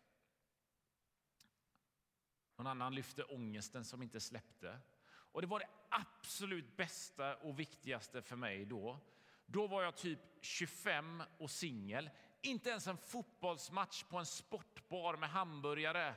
Någon 2.56 2.66
annan 2.66 2.94
lyfte 2.94 3.24
ångesten 3.24 3.84
som 3.84 4.02
inte 4.02 4.20
släppte. 4.20 4.80
Och 5.08 5.40
det 5.40 5.46
var 5.46 5.58
det 5.58 5.68
absolut 5.88 6.76
bästa 6.76 7.36
och 7.36 7.60
viktigaste 7.60 8.22
för 8.22 8.36
mig 8.36 8.64
då. 8.64 9.00
Då 9.46 9.66
var 9.66 9.82
jag 9.82 9.96
typ 9.96 10.20
25 10.40 11.22
och 11.38 11.50
singel. 11.50 12.10
Inte 12.40 12.70
ens 12.70 12.86
en 12.86 12.96
fotbollsmatch 12.96 14.04
på 14.04 14.18
en 14.18 14.26
sportbar 14.26 15.16
med 15.16 15.30
hamburgare 15.30 16.14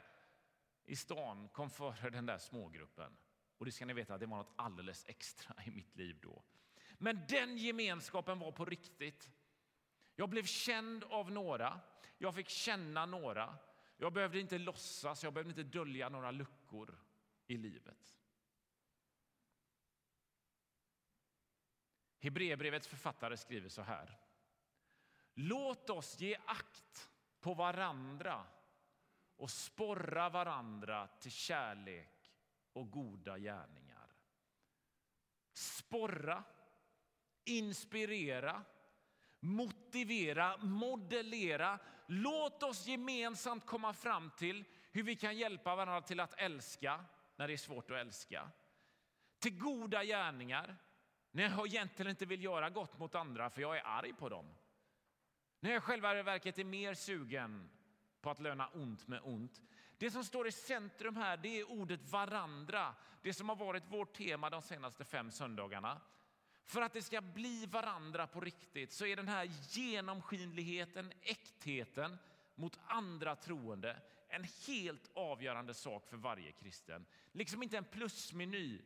i 0.92 0.96
stan 0.96 1.50
kom 1.50 1.70
före 1.70 2.10
den 2.10 2.26
där 2.26 2.38
smågruppen. 2.38 3.18
Och 3.58 3.66
det 3.66 3.72
ska 3.72 3.86
ni 3.86 3.94
veta, 3.94 4.18
det 4.18 4.26
var 4.26 4.38
något 4.38 4.54
alldeles 4.56 5.06
extra 5.08 5.64
i 5.66 5.72
mitt 5.72 5.96
liv 5.96 6.20
då. 6.22 6.44
Men 6.98 7.26
den 7.28 7.58
gemenskapen 7.58 8.40
var 8.40 8.52
på 8.52 8.66
riktigt. 8.66 9.32
Jag 10.16 10.30
blev 10.30 10.44
känd 10.44 11.04
av 11.04 11.32
några, 11.32 11.80
jag 12.18 12.36
fick 12.36 12.50
känna 12.50 13.06
några. 13.06 13.58
Jag 13.98 14.14
behövde 14.14 14.40
inte 14.40 14.58
låtsas, 14.58 15.24
jag 15.24 15.34
behövde 15.34 15.62
inte 15.62 15.78
dölja 15.78 16.10
några 16.10 16.32
luckor 16.32 17.00
i 17.48 17.58
livet. 17.58 18.18
Hebreerbrevets 22.20 22.88
författare 22.88 23.38
skriver 23.38 23.70
så 23.70 23.82
här. 23.82 24.20
Låt 25.34 25.90
oss 25.90 26.20
ge 26.20 26.38
akt 26.46 27.12
på 27.40 27.54
varandra 27.54 28.48
och 29.42 29.52
sporra 29.52 30.30
varandra 30.30 31.08
till 31.08 31.32
kärlek 31.32 32.34
och 32.74 32.92
goda 32.92 33.38
gärningar. 33.38 34.16
Sporra, 35.54 36.44
inspirera, 37.46 38.64
motivera, 39.40 40.58
modellera. 40.58 41.80
Låt 42.08 42.64
oss 42.64 42.88
gemensamt 42.88 43.66
komma 43.66 43.94
fram 43.94 44.32
till 44.38 44.66
hur 44.92 45.04
vi 45.04 45.16
kan 45.16 45.38
hjälpa 45.38 45.76
varandra 45.76 46.02
till 46.02 46.20
att 46.20 46.34
älska 46.38 47.06
när 47.36 47.48
det 47.48 47.54
är 47.54 47.58
svårt 47.58 47.92
att 47.92 47.98
älska. 47.98 48.52
Till 49.40 49.58
goda 49.58 50.04
gärningar 50.04 50.78
när 51.32 51.44
jag 51.44 51.68
egentligen 51.68 52.10
inte 52.10 52.26
vill 52.26 52.44
göra 52.44 52.70
gott 52.70 53.00
mot 53.00 53.16
andra 53.16 53.50
för 53.50 53.62
jag 53.62 53.78
är 53.78 53.86
arg 53.86 54.14
på 54.14 54.30
dem. 54.30 54.56
När 55.60 55.72
jag 55.72 55.84
själva 55.84 56.24
verket 56.24 56.58
är 56.58 56.64
mer 56.64 56.94
sugen 56.94 57.70
på 58.22 58.30
att 58.30 58.40
löna 58.40 58.68
ont 58.68 59.08
med 59.08 59.22
ont. 59.24 59.62
Det 59.98 60.12
som 60.12 60.24
står 60.24 60.48
i 60.48 60.52
centrum 60.52 61.16
här 61.16 61.38
det 61.38 61.60
är 61.60 61.72
ordet 61.72 62.12
varandra, 62.12 62.96
det 63.22 63.34
som 63.34 63.50
har 63.50 63.56
varit 63.56 63.92
vårt 63.92 64.14
tema 64.14 64.50
de 64.50 64.62
senaste 64.62 65.06
fem 65.06 65.32
söndagarna. 65.32 66.02
För 66.66 66.82
att 66.82 66.94
det 66.94 67.02
ska 67.02 67.22
bli 67.22 67.66
varandra 67.66 68.28
på 68.28 68.40
riktigt 68.40 68.94
så 68.94 69.06
är 69.06 69.16
den 69.16 69.28
här 69.28 69.50
genomskinligheten, 69.70 71.14
äktheten 71.22 72.18
mot 72.56 72.80
andra 72.86 73.36
troende 73.36 74.02
en 74.28 74.48
helt 74.68 75.10
avgörande 75.14 75.74
sak 75.74 76.08
för 76.10 76.18
varje 76.18 76.52
kristen. 76.52 77.06
Liksom 77.32 77.64
inte 77.64 77.78
en 77.78 77.84
plusmeny 77.84 78.82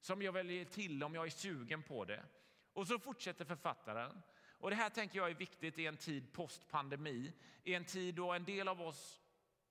som 0.00 0.22
jag 0.22 0.32
väljer 0.32 0.64
till 0.64 1.02
om 1.02 1.14
jag 1.14 1.26
är 1.26 1.30
sugen 1.30 1.82
på 1.82 2.04
det. 2.04 2.24
Och 2.72 2.86
så 2.86 2.98
fortsätter 2.98 3.44
författaren. 3.44 4.22
Och 4.64 4.70
Det 4.70 4.76
här 4.76 4.90
tänker 4.90 5.18
jag 5.18 5.30
är 5.30 5.34
viktigt 5.34 5.78
i 5.78 5.86
en 5.86 5.96
tid 5.96 6.32
postpandemi, 6.32 7.32
i 7.64 7.74
en 7.74 7.84
tid 7.84 8.14
då 8.14 8.32
en 8.32 8.44
del 8.44 8.68
av 8.68 8.82
oss 8.82 9.20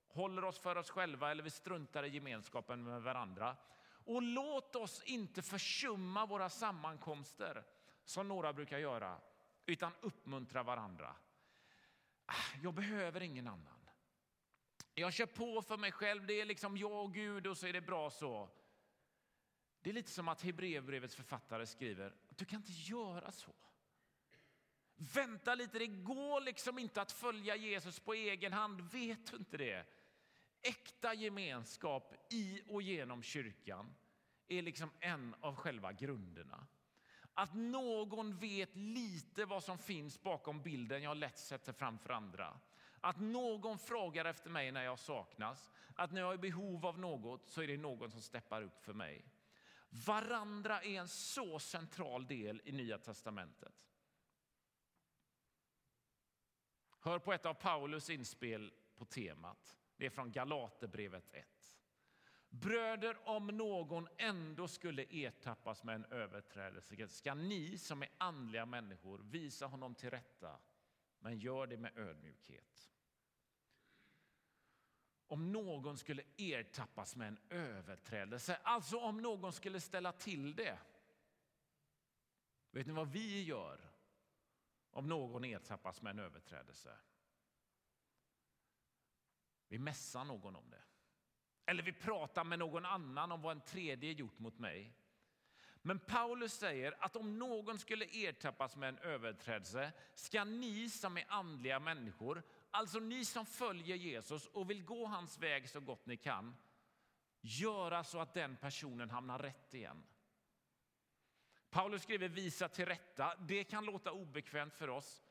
håller 0.08 0.43
oss 0.43 0.60
för 0.60 0.75
oss 0.75 0.89
själva 0.89 1.32
eller 1.32 1.43
vi 1.43 1.49
struntar 1.49 2.03
i 2.03 2.10
gemenskapen 2.10 2.84
med 2.84 3.01
varandra. 3.01 3.58
Och 4.06 4.21
låt 4.21 4.75
oss 4.75 5.03
inte 5.03 5.41
försumma 5.41 6.25
våra 6.25 6.49
sammankomster 6.49 7.63
som 8.06 8.27
några 8.27 8.53
brukar 8.53 8.77
göra, 8.77 9.21
utan 9.65 9.91
uppmuntra 10.01 10.63
varandra. 10.63 11.15
Ah, 12.25 12.58
jag 12.63 12.73
behöver 12.73 13.21
ingen 13.21 13.47
annan. 13.47 13.88
Jag 14.93 15.13
kör 15.13 15.25
på 15.25 15.62
för 15.62 15.77
mig 15.77 15.91
själv, 15.91 16.25
det 16.25 16.41
är 16.41 16.45
liksom 16.45 16.77
jag 16.77 17.03
och 17.03 17.13
Gud 17.13 17.47
och 17.47 17.58
så 17.58 17.67
är 17.67 17.73
det 17.73 17.82
bra 17.82 18.10
så. 18.10 18.49
Det 19.82 19.89
är 19.89 19.93
lite 19.93 20.12
som 20.12 20.27
att 20.27 20.41
Hebreerbrevets 20.41 21.15
författare 21.15 21.65
skriver, 21.65 22.15
du 22.29 22.45
kan 22.45 22.60
inte 22.60 22.71
göra 22.71 23.32
så. 23.32 23.53
Vänta 24.95 25.56
lite, 25.56 25.79
det 25.79 25.88
går 25.88 26.41
liksom 26.41 26.79
inte 26.79 27.01
att 27.01 27.12
följa 27.12 27.56
Jesus 27.56 27.99
på 27.99 28.13
egen 28.13 28.53
hand. 28.53 28.82
Vet 28.82 29.32
du 29.32 29.38
inte 29.38 29.58
det? 29.58 29.86
Äkta 30.62 31.13
gemenskap 31.13 32.13
i 32.29 32.62
och 32.67 32.82
genom 32.82 33.23
kyrkan 33.23 33.95
är 34.47 34.62
liksom 34.62 34.91
en 34.99 35.36
av 35.39 35.56
själva 35.56 35.93
grunderna. 35.93 36.67
Att 37.34 37.53
någon 37.53 38.38
vet 38.38 38.75
lite 38.75 39.45
vad 39.45 39.63
som 39.63 39.77
finns 39.77 40.21
bakom 40.21 40.62
bilden 40.62 41.03
jag 41.03 41.17
lätt 41.17 41.39
sätter 41.39 41.73
framför 41.73 42.10
andra. 42.10 42.60
Att 43.01 43.19
någon 43.19 43.79
frågar 43.79 44.25
efter 44.25 44.49
mig 44.49 44.71
när 44.71 44.84
jag 44.84 44.99
saknas. 44.99 45.71
Att 45.95 46.12
när 46.12 46.21
jag 46.21 46.29
är 46.29 46.36
i 46.36 46.38
behov 46.38 46.86
av 46.86 46.99
något 46.99 47.49
så 47.49 47.62
är 47.62 47.67
det 47.67 47.77
någon 47.77 48.12
som 48.12 48.21
steppar 48.21 48.62
upp 48.62 48.86
för 48.86 48.93
mig. 48.93 49.25
Varandra 49.89 50.82
är 50.82 50.99
en 50.99 51.08
så 51.08 51.60
central 51.60 52.27
del 52.27 52.62
i 52.65 52.71
Nya 52.71 52.97
testamentet. 52.97 53.88
Hör 57.03 57.19
på 57.19 57.33
ett 57.33 57.45
av 57.45 57.53
Paulus 57.53 58.09
inspel 58.09 58.73
på 58.95 59.05
temat. 59.05 59.77
Det 59.97 60.05
är 60.05 60.09
från 60.09 60.31
Galaterbrevet 60.31 61.29
1. 61.31 61.77
Bröder, 62.49 63.27
om 63.27 63.47
någon 63.47 64.07
ändå 64.17 64.67
skulle 64.67 65.05
ertappas 65.09 65.83
med 65.83 65.95
en 65.95 66.05
överträdelse 66.05 67.07
ska 67.07 67.33
ni 67.33 67.77
som 67.77 68.01
är 68.01 68.09
andliga 68.17 68.65
människor 68.65 69.19
visa 69.23 69.65
honom 69.65 69.95
till 69.95 70.09
rätta, 70.09 70.59
men 71.19 71.39
gör 71.39 71.67
det 71.67 71.77
med 71.77 71.97
ödmjukhet. 71.97 72.91
Om 75.27 75.51
någon 75.51 75.97
skulle 75.97 76.23
ertappas 76.37 77.15
med 77.15 77.27
en 77.27 77.39
överträdelse, 77.49 78.59
alltså 78.63 78.99
om 78.99 79.17
någon 79.21 79.53
skulle 79.53 79.79
ställa 79.79 80.11
till 80.11 80.55
det. 80.55 80.77
Vet 82.71 82.87
ni 82.87 82.93
vad 82.93 83.11
vi 83.11 83.43
gör 83.43 83.92
om 84.93 85.08
någon 85.08 85.45
ertappas 85.45 86.01
med 86.01 86.10
en 86.10 86.19
överträdelse? 86.19 86.97
Vi 89.67 89.79
mässar 89.79 90.23
någon 90.23 90.56
om 90.56 90.69
det. 90.69 90.84
Eller 91.65 91.84
vi 91.84 91.93
pratar 91.93 92.43
med 92.43 92.60
någon 92.60 92.86
annan 92.86 93.32
om 93.32 93.41
vad 93.41 93.51
en 93.51 93.62
tredje 93.62 94.12
gjort 94.12 94.39
mot 94.39 94.60
mig. 94.60 94.93
Men 95.82 95.99
Paulus 95.99 96.53
säger 96.53 96.95
att 96.99 97.15
om 97.15 97.39
någon 97.39 97.79
skulle 97.79 98.06
ertappas 98.06 98.75
med 98.75 98.89
en 98.89 98.97
överträdelse 98.97 99.91
ska 100.13 100.43
ni 100.43 100.89
som 100.89 101.17
är 101.17 101.25
andliga 101.27 101.79
människor, 101.79 102.43
alltså 102.71 102.99
ni 102.99 103.25
som 103.25 103.45
följer 103.45 103.95
Jesus 103.95 104.47
och 104.47 104.69
vill 104.69 104.86
gå 104.86 105.06
hans 105.06 105.39
väg 105.39 105.69
så 105.69 105.79
gott 105.79 106.06
ni 106.06 106.17
kan, 106.17 106.56
göra 107.41 108.03
så 108.03 108.19
att 108.19 108.34
den 108.34 108.56
personen 108.56 109.10
hamnar 109.10 109.39
rätt 109.39 109.73
igen. 109.73 110.03
Paulus 111.73 112.03
skriver 112.03 112.29
visa 112.29 112.69
till 112.69 112.86
rätta. 112.86 113.36
Det 113.36 113.63
kan 113.63 113.86
låta 113.86 114.12
obekvämt 114.12 114.75
för 114.75 114.89
oss, 114.89 115.23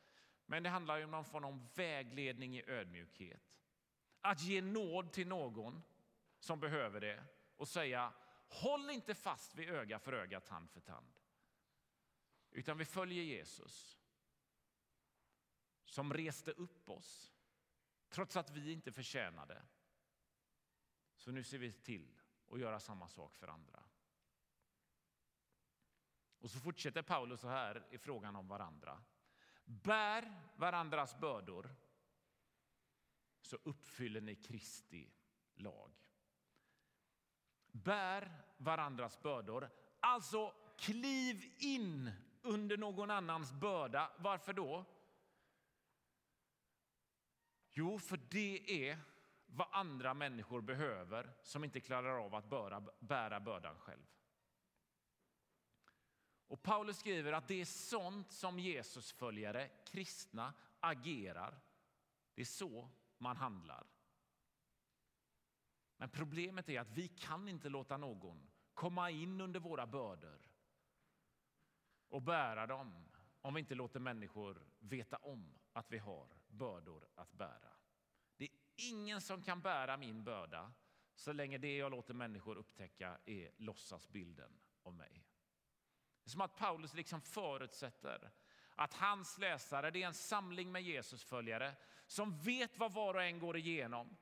men 0.45 0.63
det 0.63 0.69
handlar 0.69 1.03
om 1.03 1.11
någon 1.11 1.25
form 1.25 1.45
av 1.45 1.67
vägledning 1.75 2.57
i 2.57 2.63
ödmjukhet. 2.67 3.59
Att 4.21 4.41
ge 4.41 4.61
nåd 4.61 5.11
till 5.11 5.27
någon 5.27 5.83
som 6.39 6.59
behöver 6.59 7.01
det 7.01 7.23
och 7.57 7.67
säga 7.67 8.13
håll 8.49 8.89
inte 8.89 9.15
fast 9.15 9.55
vid 9.55 9.69
öga 9.69 9.99
för 9.99 10.13
öga, 10.13 10.39
tand 10.39 10.69
för 10.71 10.81
tand. 10.81 11.19
Utan 12.51 12.77
vi 12.77 12.85
följer 12.85 13.23
Jesus 13.23 13.99
som 15.85 16.13
reste 16.13 16.51
upp 16.51 16.89
oss 16.89 17.33
trots 18.09 18.35
att 18.35 18.49
vi 18.49 18.71
inte 18.71 18.91
förtjänade. 18.91 19.61
Så 21.15 21.31
nu 21.31 21.43
ser 21.43 21.57
vi 21.57 21.71
till 21.71 22.19
att 22.51 22.59
göra 22.59 22.79
samma 22.79 23.07
sak 23.07 23.35
för 23.35 23.47
andra. 23.47 23.83
Och 26.43 26.51
så 26.51 26.59
fortsätter 26.59 27.01
Paulus 27.01 27.41
så 27.41 27.47
här 27.47 27.87
i 27.91 27.97
frågan 27.97 28.35
om 28.35 28.47
varandra. 28.47 29.01
Bär 29.65 30.41
varandras 30.55 31.19
bördor 31.19 31.75
så 33.41 33.57
uppfyller 33.63 34.21
ni 34.21 34.35
Kristi 34.35 35.11
lag. 35.55 35.91
Bär 37.71 38.31
varandras 38.57 39.21
bördor. 39.21 39.69
Alltså, 39.99 40.53
kliv 40.77 41.55
in 41.59 42.11
under 42.41 42.77
någon 42.77 43.11
annans 43.11 43.51
börda. 43.51 44.11
Varför 44.17 44.53
då? 44.53 44.85
Jo, 47.69 47.99
för 47.99 48.19
det 48.29 48.89
är 48.89 48.99
vad 49.45 49.67
andra 49.71 50.13
människor 50.13 50.61
behöver 50.61 51.33
som 51.43 51.63
inte 51.63 51.79
klarar 51.79 52.25
av 52.25 52.35
att 52.35 52.49
bära, 52.49 52.83
bära 52.99 53.39
bördan 53.39 53.79
själv. 53.79 54.05
Och 56.53 56.63
Paulus 56.63 56.97
skriver 56.97 57.33
att 57.33 57.47
det 57.47 57.61
är 57.61 57.65
sånt 57.65 58.31
som 58.31 58.59
Jesusföljare, 58.59 59.69
kristna, 59.85 60.53
agerar. 60.79 61.59
Det 62.33 62.41
är 62.41 62.45
så 62.45 62.89
man 63.17 63.37
handlar. 63.37 63.87
Men 65.97 66.09
problemet 66.09 66.69
är 66.69 66.79
att 66.79 66.91
vi 66.91 67.07
kan 67.07 67.47
inte 67.47 67.69
låta 67.69 67.97
någon 67.97 68.49
komma 68.73 69.09
in 69.09 69.41
under 69.41 69.59
våra 69.59 69.87
bördor 69.87 70.51
och 72.09 72.21
bära 72.21 72.67
dem 72.67 73.05
om 73.41 73.53
vi 73.53 73.59
inte 73.59 73.75
låter 73.75 73.99
människor 73.99 74.65
veta 74.79 75.17
om 75.17 75.53
att 75.71 75.91
vi 75.91 75.97
har 75.97 76.27
bördor 76.47 77.07
att 77.15 77.31
bära. 77.31 77.73
Det 78.37 78.43
är 78.43 78.51
ingen 78.75 79.21
som 79.21 79.43
kan 79.43 79.61
bära 79.61 79.97
min 79.97 80.23
börda 80.23 80.73
så 81.15 81.33
länge 81.33 81.57
det 81.57 81.77
jag 81.77 81.91
låter 81.91 82.13
människor 82.13 82.57
upptäcka 82.57 83.17
är 83.25 83.51
låtsasbilden 83.57 84.59
av 84.83 84.93
mig. 84.93 85.32
Det 86.23 86.27
är 86.27 86.31
som 86.31 86.41
att 86.41 86.57
Paulus 86.57 86.93
liksom 86.93 87.21
förutsätter 87.21 88.31
att 88.75 88.93
hans 88.93 89.37
läsare 89.37 89.91
det 89.91 90.03
är 90.03 90.07
en 90.07 90.13
samling 90.13 90.71
med 90.71 90.83
Jesusföljare 90.83 91.75
som 92.07 92.39
vet 92.39 92.77
vad 92.77 92.93
var 92.93 93.13
och 93.13 93.23
en 93.23 93.39
går 93.39 93.57
igenom, 93.57 94.17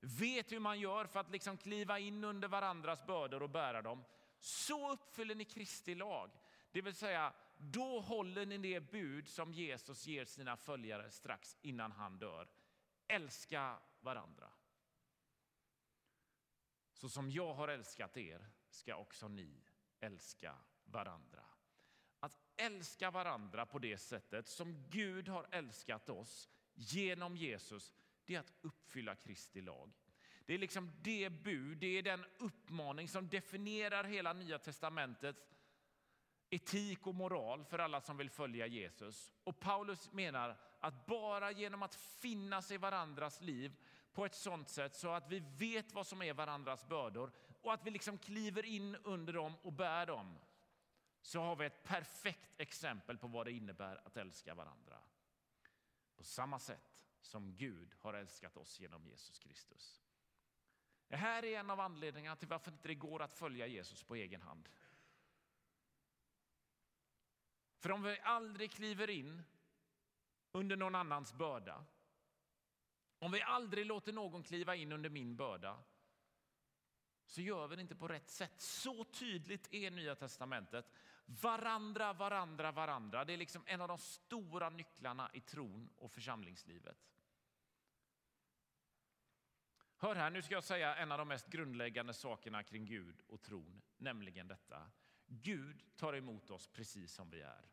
vet 0.00 0.52
hur 0.52 0.60
man 0.60 0.80
gör 0.80 1.06
för 1.06 1.20
att 1.20 1.30
liksom 1.30 1.56
kliva 1.56 1.98
in 1.98 2.24
under 2.24 2.48
varandras 2.48 3.06
bördor 3.06 3.42
och 3.42 3.50
bära 3.50 3.82
dem. 3.82 4.04
Så 4.38 4.92
uppfyller 4.92 5.34
ni 5.34 5.44
Kristi 5.44 5.94
lag. 5.94 6.30
Det 6.72 6.82
vill 6.82 6.94
säga, 6.94 7.32
då 7.58 8.00
håller 8.00 8.46
ni 8.46 8.58
det 8.58 8.80
bud 8.80 9.28
som 9.28 9.52
Jesus 9.52 10.06
ger 10.06 10.24
sina 10.24 10.56
följare 10.56 11.10
strax 11.10 11.56
innan 11.62 11.92
han 11.92 12.18
dör. 12.18 12.48
Älska 13.08 13.78
varandra. 14.00 14.50
Så 16.92 17.08
som 17.08 17.30
jag 17.30 17.54
har 17.54 17.68
älskat 17.68 18.16
er 18.16 18.50
ska 18.70 18.96
också 18.96 19.28
ni 19.28 19.64
älska 20.00 20.56
varandra. 20.94 21.44
Att 22.20 22.38
älska 22.56 23.10
varandra 23.10 23.66
på 23.66 23.78
det 23.78 23.98
sättet 23.98 24.48
som 24.48 24.84
Gud 24.90 25.28
har 25.28 25.46
älskat 25.50 26.08
oss 26.08 26.48
genom 26.74 27.36
Jesus, 27.36 27.92
det 28.24 28.34
är 28.34 28.40
att 28.40 28.52
uppfylla 28.60 29.14
Kristi 29.14 29.60
lag. 29.60 29.92
Det 30.46 30.54
är 30.54 30.58
liksom 30.58 30.92
det 31.02 31.30
bud, 31.30 31.78
det 31.78 31.86
är 31.98 32.02
den 32.02 32.24
uppmaning 32.38 33.08
som 33.08 33.28
definierar 33.28 34.04
hela 34.04 34.32
Nya 34.32 34.58
testamentets 34.58 35.54
etik 36.50 37.06
och 37.06 37.14
moral 37.14 37.64
för 37.64 37.78
alla 37.78 38.00
som 38.00 38.16
vill 38.16 38.30
följa 38.30 38.66
Jesus. 38.66 39.32
Och 39.44 39.60
Paulus 39.60 40.12
menar 40.12 40.56
att 40.80 41.06
bara 41.06 41.50
genom 41.50 41.82
att 41.82 41.94
finnas 41.94 42.70
i 42.70 42.76
varandras 42.76 43.40
liv 43.40 43.76
på 44.12 44.24
ett 44.24 44.34
sånt 44.34 44.68
sätt 44.68 44.96
så 44.96 45.08
att 45.08 45.30
vi 45.30 45.40
vet 45.58 45.92
vad 45.92 46.06
som 46.06 46.22
är 46.22 46.34
varandras 46.34 46.88
bördor 46.88 47.32
och 47.62 47.72
att 47.72 47.86
vi 47.86 47.90
liksom 47.90 48.18
kliver 48.18 48.64
in 48.64 48.96
under 48.96 49.32
dem 49.32 49.54
och 49.62 49.72
bär 49.72 50.06
dem 50.06 50.38
så 51.24 51.40
har 51.40 51.56
vi 51.56 51.66
ett 51.66 51.82
perfekt 51.82 52.60
exempel 52.60 53.18
på 53.18 53.26
vad 53.26 53.46
det 53.46 53.52
innebär 53.52 54.06
att 54.06 54.16
älska 54.16 54.54
varandra. 54.54 55.02
På 56.16 56.24
samma 56.24 56.58
sätt 56.58 57.06
som 57.20 57.56
Gud 57.56 57.94
har 58.00 58.14
älskat 58.14 58.56
oss 58.56 58.80
genom 58.80 59.06
Jesus 59.06 59.38
Kristus. 59.38 60.02
Det 61.08 61.16
här 61.16 61.44
är 61.44 61.58
en 61.58 61.70
av 61.70 61.80
anledningarna 61.80 62.36
till 62.36 62.48
varför 62.48 62.70
det 62.70 62.76
inte 62.76 62.94
går 62.94 63.22
att 63.22 63.32
följa 63.32 63.66
Jesus 63.66 64.02
på 64.02 64.14
egen 64.14 64.42
hand. 64.42 64.68
För 67.78 67.90
om 67.90 68.02
vi 68.02 68.20
aldrig 68.20 68.70
kliver 68.70 69.10
in 69.10 69.42
under 70.52 70.76
någon 70.76 70.94
annans 70.94 71.32
börda, 71.32 71.84
om 73.18 73.32
vi 73.32 73.42
aldrig 73.42 73.86
låter 73.86 74.12
någon 74.12 74.42
kliva 74.42 74.76
in 74.76 74.92
under 74.92 75.10
min 75.10 75.36
börda, 75.36 75.82
så 77.26 77.40
gör 77.40 77.68
vi 77.68 77.76
det 77.76 77.82
inte 77.82 77.96
på 77.96 78.08
rätt 78.08 78.30
sätt. 78.30 78.60
Så 78.60 79.04
tydligt 79.04 79.74
är 79.74 79.90
Nya 79.90 80.14
testamentet. 80.14 80.92
Varandra, 81.26 82.12
varandra, 82.12 82.72
varandra. 82.72 83.24
Det 83.24 83.32
är 83.32 83.36
liksom 83.36 83.64
en 83.66 83.80
av 83.80 83.88
de 83.88 83.98
stora 83.98 84.70
nycklarna 84.70 85.30
i 85.32 85.40
tron 85.40 85.90
och 85.96 86.12
församlingslivet. 86.12 86.98
Hör 89.96 90.14
här, 90.14 90.30
nu 90.30 90.42
ska 90.42 90.54
jag 90.54 90.64
säga 90.64 90.96
en 90.96 91.12
av 91.12 91.18
de 91.18 91.28
mest 91.28 91.46
grundläggande 91.46 92.14
sakerna 92.14 92.62
kring 92.62 92.84
Gud 92.84 93.20
och 93.26 93.42
tron, 93.42 93.82
nämligen 93.96 94.48
detta. 94.48 94.90
Gud 95.26 95.96
tar 95.96 96.12
emot 96.12 96.50
oss 96.50 96.66
precis 96.66 97.12
som 97.12 97.30
vi 97.30 97.40
är. 97.40 97.70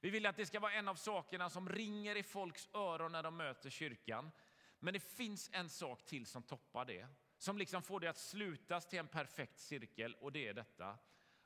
Vi 0.00 0.10
vill 0.10 0.26
att 0.26 0.36
det 0.36 0.46
ska 0.46 0.60
vara 0.60 0.72
en 0.72 0.88
av 0.88 0.94
sakerna 0.94 1.50
som 1.50 1.68
ringer 1.68 2.16
i 2.16 2.22
folks 2.22 2.68
öron 2.72 3.12
när 3.12 3.22
de 3.22 3.36
möter 3.36 3.70
kyrkan. 3.70 4.30
Men 4.78 4.94
det 4.94 5.00
finns 5.00 5.50
en 5.52 5.68
sak 5.68 6.04
till 6.04 6.26
som 6.26 6.42
toppar 6.42 6.84
det 6.84 7.08
som 7.38 7.58
liksom 7.58 7.82
får 7.82 8.00
det 8.00 8.08
att 8.08 8.18
slutas 8.18 8.86
till 8.86 8.98
en 8.98 9.08
perfekt 9.08 9.58
cirkel 9.58 10.14
och 10.14 10.32
det 10.32 10.48
är 10.48 10.54
detta 10.54 10.98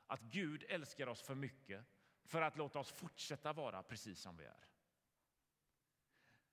att 0.09 0.21
Gud 0.21 0.63
älskar 0.69 1.07
oss 1.07 1.21
för 1.21 1.35
mycket 1.35 1.85
för 2.25 2.41
att 2.41 2.57
låta 2.57 2.79
oss 2.79 2.91
fortsätta 2.91 3.53
vara 3.53 3.83
precis 3.83 4.19
som 4.19 4.37
vi 4.37 4.45
är. 4.45 4.67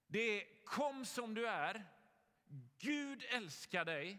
Det 0.06 0.18
är 0.18 0.64
kom 0.64 1.04
som 1.04 1.34
du 1.34 1.48
är. 1.48 1.84
Gud 2.78 3.24
älskar 3.28 3.84
dig, 3.84 4.18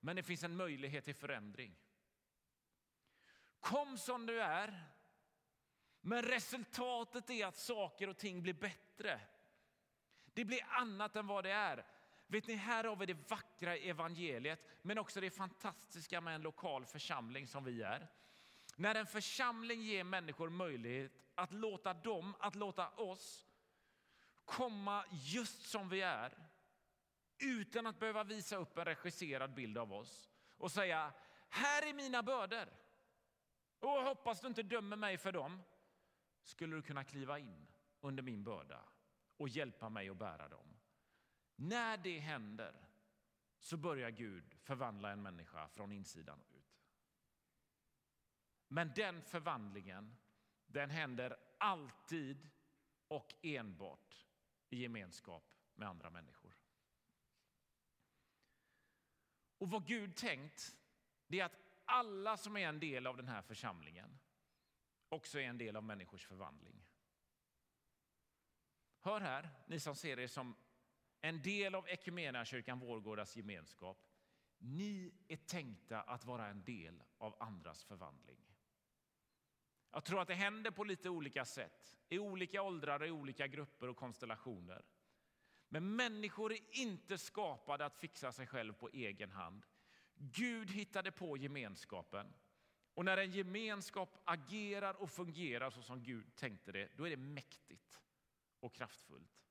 men 0.00 0.16
det 0.16 0.22
finns 0.22 0.44
en 0.44 0.56
möjlighet 0.56 1.04
till 1.04 1.14
förändring. 1.14 1.76
Kom 3.60 3.98
som 3.98 4.26
du 4.26 4.42
är. 4.42 4.84
Men 6.00 6.22
resultatet 6.22 7.30
är 7.30 7.46
att 7.46 7.56
saker 7.56 8.08
och 8.08 8.18
ting 8.18 8.42
blir 8.42 8.54
bättre. 8.54 9.20
Det 10.24 10.44
blir 10.44 10.64
annat 10.68 11.16
än 11.16 11.26
vad 11.26 11.44
det 11.44 11.50
är. 11.52 11.86
Vet 12.26 12.46
ni, 12.46 12.54
här 12.54 12.84
har 12.84 12.96
vi 12.96 13.06
det 13.06 13.30
vackra 13.30 13.76
evangeliet, 13.76 14.60
men 14.82 14.98
också 14.98 15.20
det 15.20 15.30
fantastiska 15.30 16.20
med 16.20 16.34
en 16.34 16.42
lokal 16.42 16.86
församling 16.86 17.46
som 17.46 17.64
vi 17.64 17.82
är. 17.82 18.08
När 18.76 18.94
en 18.94 19.06
församling 19.06 19.82
ger 19.82 20.04
människor 20.04 20.50
möjlighet 20.50 21.12
att 21.34 21.52
låta 21.52 21.94
dem, 21.94 22.34
att 22.40 22.54
låta 22.54 22.88
oss 22.88 23.46
komma 24.44 25.04
just 25.10 25.62
som 25.62 25.88
vi 25.88 26.00
är 26.00 26.38
utan 27.38 27.86
att 27.86 27.98
behöva 27.98 28.24
visa 28.24 28.56
upp 28.56 28.78
en 28.78 28.84
regisserad 28.84 29.54
bild 29.54 29.78
av 29.78 29.92
oss 29.92 30.30
och 30.56 30.72
säga 30.72 31.12
här 31.48 31.88
är 31.88 31.94
mina 31.94 32.22
bördor 32.22 32.68
och 33.78 33.90
hoppas 33.90 34.40
du 34.40 34.48
inte 34.48 34.62
dömer 34.62 34.96
mig 34.96 35.18
för 35.18 35.32
dem. 35.32 35.62
Skulle 36.42 36.76
du 36.76 36.82
kunna 36.82 37.04
kliva 37.04 37.38
in 37.38 37.66
under 38.00 38.22
min 38.22 38.44
börda 38.44 38.84
och 39.36 39.48
hjälpa 39.48 39.88
mig 39.88 40.08
att 40.08 40.16
bära 40.16 40.48
dem? 40.48 40.76
När 41.56 41.96
det 41.96 42.18
händer 42.18 42.88
så 43.58 43.76
börjar 43.76 44.10
Gud 44.10 44.54
förvandla 44.62 45.10
en 45.10 45.22
människa 45.22 45.68
från 45.68 45.92
insidan. 45.92 46.40
Men 48.68 48.92
den 48.94 49.22
förvandlingen 49.22 50.16
den 50.66 50.90
händer 50.90 51.36
alltid 51.58 52.48
och 53.08 53.34
enbart 53.42 54.26
i 54.68 54.82
gemenskap 54.82 55.52
med 55.74 55.88
andra 55.88 56.10
människor. 56.10 56.56
Och 59.58 59.70
vad 59.70 59.86
Gud 59.86 60.16
tänkt 60.16 60.76
det 61.26 61.40
är 61.40 61.44
att 61.44 61.58
alla 61.84 62.36
som 62.36 62.56
är 62.56 62.68
en 62.68 62.80
del 62.80 63.06
av 63.06 63.16
den 63.16 63.28
här 63.28 63.42
församlingen 63.42 64.18
också 65.08 65.38
är 65.38 65.44
en 65.44 65.58
del 65.58 65.76
av 65.76 65.84
människors 65.84 66.26
förvandling. 66.26 66.84
Hör 69.00 69.20
här, 69.20 69.50
ni 69.66 69.80
som 69.80 69.96
ser 69.96 70.18
er 70.18 70.26
som 70.26 70.56
en 71.20 71.42
del 71.42 71.74
av 71.74 71.86
kyrkan 72.44 72.78
Vårgårdas 72.78 73.36
gemenskap. 73.36 74.06
Ni 74.58 75.14
är 75.28 75.36
tänkta 75.36 76.02
att 76.02 76.24
vara 76.24 76.46
en 76.46 76.64
del 76.64 77.02
av 77.18 77.42
andras 77.42 77.84
förvandling. 77.84 78.53
Jag 79.94 80.04
tror 80.04 80.20
att 80.20 80.28
det 80.28 80.34
händer 80.34 80.70
på 80.70 80.84
lite 80.84 81.08
olika 81.10 81.44
sätt, 81.44 81.96
i 82.08 82.18
olika 82.18 82.62
åldrar, 82.62 83.04
i 83.04 83.10
olika 83.10 83.46
grupper 83.46 83.88
och 83.88 83.96
konstellationer. 83.96 84.84
Men 85.68 85.96
människor 85.96 86.52
är 86.52 86.58
inte 86.70 87.18
skapade 87.18 87.84
att 87.84 87.96
fixa 87.96 88.32
sig 88.32 88.46
själv 88.46 88.72
på 88.72 88.88
egen 88.88 89.30
hand. 89.30 89.66
Gud 90.14 90.70
hittade 90.70 91.12
på 91.12 91.36
gemenskapen. 91.36 92.34
Och 92.94 93.04
när 93.04 93.16
en 93.16 93.30
gemenskap 93.30 94.22
agerar 94.24 94.94
och 94.94 95.10
fungerar 95.10 95.70
så 95.70 95.82
som 95.82 96.02
Gud 96.02 96.36
tänkte 96.36 96.72
det, 96.72 96.88
då 96.96 97.06
är 97.06 97.10
det 97.10 97.16
mäktigt 97.16 98.00
och 98.60 98.74
kraftfullt. 98.74 99.44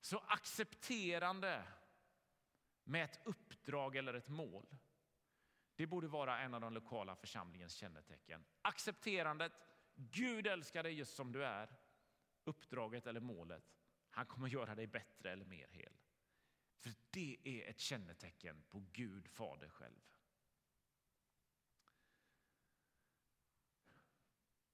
Så 0.00 0.18
accepterande 0.18 1.64
med 2.84 3.04
ett 3.04 3.20
uppdrag 3.24 3.96
eller 3.96 4.14
ett 4.14 4.28
mål, 4.28 4.66
det 5.82 5.86
borde 5.86 6.08
vara 6.08 6.38
en 6.38 6.54
av 6.54 6.60
de 6.60 6.72
lokala 6.72 7.16
församlingens 7.16 7.74
kännetecken. 7.74 8.44
Accepterandet, 8.62 9.52
Gud 9.94 10.46
älskar 10.46 10.82
dig 10.82 10.92
just 10.92 11.14
som 11.16 11.32
du 11.32 11.44
är. 11.44 11.76
Uppdraget 12.44 13.06
eller 13.06 13.20
målet, 13.20 13.64
han 14.10 14.26
kommer 14.26 14.48
göra 14.48 14.74
dig 14.74 14.86
bättre 14.86 15.32
eller 15.32 15.44
mer 15.44 15.68
hel. 15.68 15.92
För 16.76 16.94
det 17.10 17.38
är 17.44 17.70
ett 17.70 17.78
kännetecken 17.78 18.64
på 18.68 18.84
Gud 18.92 19.28
Fader 19.28 19.68
själv. 19.68 20.00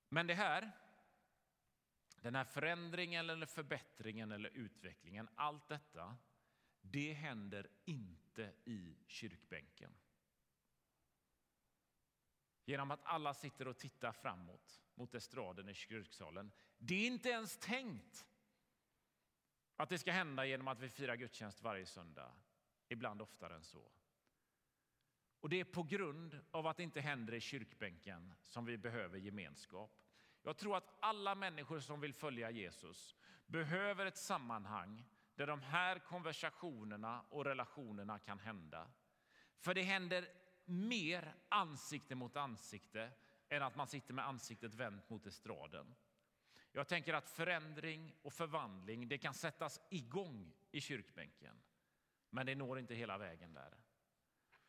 Men 0.08 0.26
det 0.26 0.34
här, 0.34 0.72
den 2.20 2.34
här 2.34 2.44
förändringen 2.44 3.30
eller 3.30 3.46
förbättringen 3.46 4.32
eller 4.32 4.50
utvecklingen, 4.50 5.28
allt 5.34 5.68
detta, 5.68 6.16
det 6.80 7.12
händer 7.12 7.68
inte 7.84 8.52
i 8.64 8.96
kyrkbänken. 9.06 9.94
Genom 12.68 12.90
att 12.90 13.00
alla 13.04 13.34
sitter 13.34 13.68
och 13.68 13.78
tittar 13.78 14.12
framåt 14.12 14.82
mot 14.94 15.14
estraden 15.14 15.68
i 15.68 15.74
kyrksalen. 15.74 16.52
Det 16.78 16.94
är 16.94 17.06
inte 17.06 17.28
ens 17.28 17.58
tänkt 17.58 18.26
att 19.76 19.88
det 19.88 19.98
ska 19.98 20.12
hända 20.12 20.46
genom 20.46 20.68
att 20.68 20.80
vi 20.80 20.88
firar 20.88 21.16
gudstjänst 21.16 21.62
varje 21.62 21.86
söndag, 21.86 22.32
ibland 22.88 23.22
oftare 23.22 23.54
än 23.54 23.64
så. 23.64 23.90
Och 25.40 25.48
Det 25.48 25.60
är 25.60 25.64
på 25.64 25.82
grund 25.82 26.40
av 26.50 26.66
att 26.66 26.76
det 26.76 26.82
inte 26.82 27.00
händer 27.00 27.34
i 27.34 27.40
kyrkbänken 27.40 28.34
som 28.44 28.64
vi 28.64 28.78
behöver 28.78 29.18
gemenskap. 29.18 30.02
Jag 30.42 30.56
tror 30.56 30.76
att 30.76 30.96
alla 31.00 31.34
människor 31.34 31.80
som 31.80 32.00
vill 32.00 32.14
följa 32.14 32.50
Jesus 32.50 33.16
behöver 33.46 34.06
ett 34.06 34.18
sammanhang 34.18 35.04
där 35.34 35.46
de 35.46 35.62
här 35.62 35.98
konversationerna 35.98 37.24
och 37.30 37.44
relationerna 37.44 38.18
kan 38.18 38.38
hända. 38.38 38.90
För 39.58 39.74
det 39.74 39.82
händer 39.82 40.28
mer 40.68 41.34
ansikte 41.48 42.14
mot 42.14 42.36
ansikte 42.36 43.10
än 43.48 43.62
att 43.62 43.76
man 43.76 43.86
sitter 43.86 44.14
med 44.14 44.26
ansiktet 44.26 44.74
vänt 44.74 45.10
mot 45.10 45.26
estraden. 45.26 45.94
Jag 46.72 46.88
tänker 46.88 47.14
att 47.14 47.30
förändring 47.30 48.14
och 48.22 48.32
förvandling 48.32 49.08
det 49.08 49.18
kan 49.18 49.34
sättas 49.34 49.80
igång 49.90 50.52
i 50.70 50.80
kyrkbänken, 50.80 51.62
men 52.30 52.46
det 52.46 52.54
når 52.54 52.78
inte 52.78 52.94
hela 52.94 53.18
vägen 53.18 53.54
där. 53.54 53.74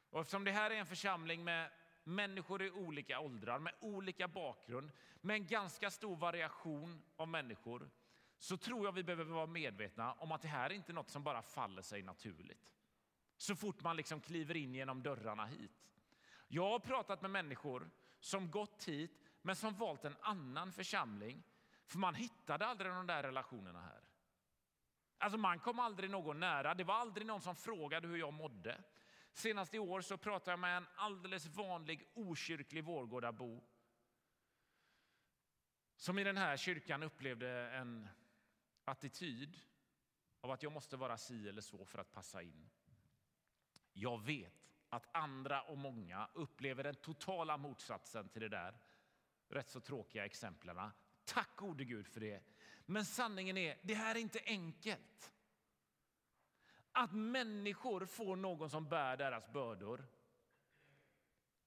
Och 0.09 0.19
eftersom 0.21 0.43
det 0.43 0.51
här 0.51 0.71
är 0.71 0.75
en 0.75 0.85
församling 0.85 1.43
med 1.43 1.71
människor 2.03 2.61
i 2.61 2.71
olika 2.71 3.19
åldrar, 3.19 3.59
med 3.59 3.73
olika 3.79 4.27
bakgrund, 4.27 4.91
med 5.21 5.33
en 5.33 5.47
ganska 5.47 5.91
stor 5.91 6.15
variation 6.15 7.01
av 7.15 7.27
människor, 7.27 7.89
så 8.37 8.57
tror 8.57 8.85
jag 8.85 8.91
vi 8.91 9.03
behöver 9.03 9.23
vara 9.23 9.45
medvetna 9.45 10.13
om 10.13 10.31
att 10.31 10.41
det 10.41 10.47
här 10.47 10.69
är 10.69 10.73
inte 10.73 10.93
något 10.93 11.09
som 11.09 11.23
bara 11.23 11.41
faller 11.41 11.81
sig 11.81 12.01
naturligt. 12.01 12.71
Så 13.39 13.55
fort 13.55 13.83
man 13.83 13.95
liksom 13.95 14.21
kliver 14.21 14.55
in 14.55 14.75
genom 14.75 15.03
dörrarna 15.03 15.45
hit. 15.45 15.89
Jag 16.47 16.69
har 16.69 16.79
pratat 16.79 17.21
med 17.21 17.31
människor 17.31 17.89
som 18.19 18.51
gått 18.51 18.83
hit 18.83 19.23
men 19.41 19.55
som 19.55 19.73
valt 19.73 20.05
en 20.05 20.15
annan 20.21 20.71
församling 20.71 21.43
för 21.85 21.99
man 21.99 22.15
hittade 22.15 22.65
aldrig 22.65 22.91
de 22.91 23.07
där 23.07 23.23
relationerna 23.23 23.81
här. 23.81 24.01
Alltså 25.17 25.37
man 25.37 25.59
kom 25.59 25.79
aldrig 25.79 26.09
någon 26.09 26.39
nära. 26.39 26.73
Det 26.73 26.83
var 26.83 26.95
aldrig 26.95 27.27
någon 27.27 27.41
som 27.41 27.55
frågade 27.55 28.07
hur 28.07 28.17
jag 28.17 28.33
mådde. 28.33 28.83
Senast 29.31 29.73
i 29.73 29.79
år 29.79 30.01
så 30.01 30.17
pratade 30.17 30.51
jag 30.51 30.59
med 30.59 30.77
en 30.77 30.87
alldeles 30.95 31.45
vanlig 31.47 32.07
okyrklig 32.13 32.83
Vårgårdabo 32.83 33.63
som 35.95 36.19
i 36.19 36.23
den 36.23 36.37
här 36.37 36.57
kyrkan 36.57 37.03
upplevde 37.03 37.49
en 37.71 38.09
attityd 38.85 39.59
av 40.41 40.51
att 40.51 40.63
jag 40.63 40.71
måste 40.71 40.97
vara 40.97 41.17
si 41.17 41.49
eller 41.49 41.61
så 41.61 41.85
för 41.85 41.99
att 41.99 42.11
passa 42.11 42.41
in. 42.41 42.69
Jag 43.99 44.23
vet 44.25 44.53
att 44.89 45.15
andra 45.15 45.61
och 45.61 45.77
många 45.77 46.29
upplever 46.33 46.83
den 46.83 46.95
totala 46.95 47.57
motsatsen 47.57 48.29
till 48.29 48.41
det 48.41 48.49
där 48.49 48.77
rätt 49.49 49.69
så 49.69 49.79
tråkiga 49.79 50.25
exemplen. 50.25 50.91
Tack 51.25 51.55
gode 51.55 51.85
Gud 51.85 52.07
för 52.07 52.19
det. 52.19 52.43
Men 52.85 53.05
sanningen 53.05 53.57
är, 53.57 53.77
det 53.81 53.93
här 53.93 54.15
är 54.15 54.19
inte 54.19 54.39
enkelt. 54.45 55.31
Att 56.91 57.13
människor 57.13 58.05
får 58.05 58.35
någon 58.35 58.69
som 58.69 58.89
bär 58.89 59.17
deras 59.17 59.51
bördor. 59.51 60.05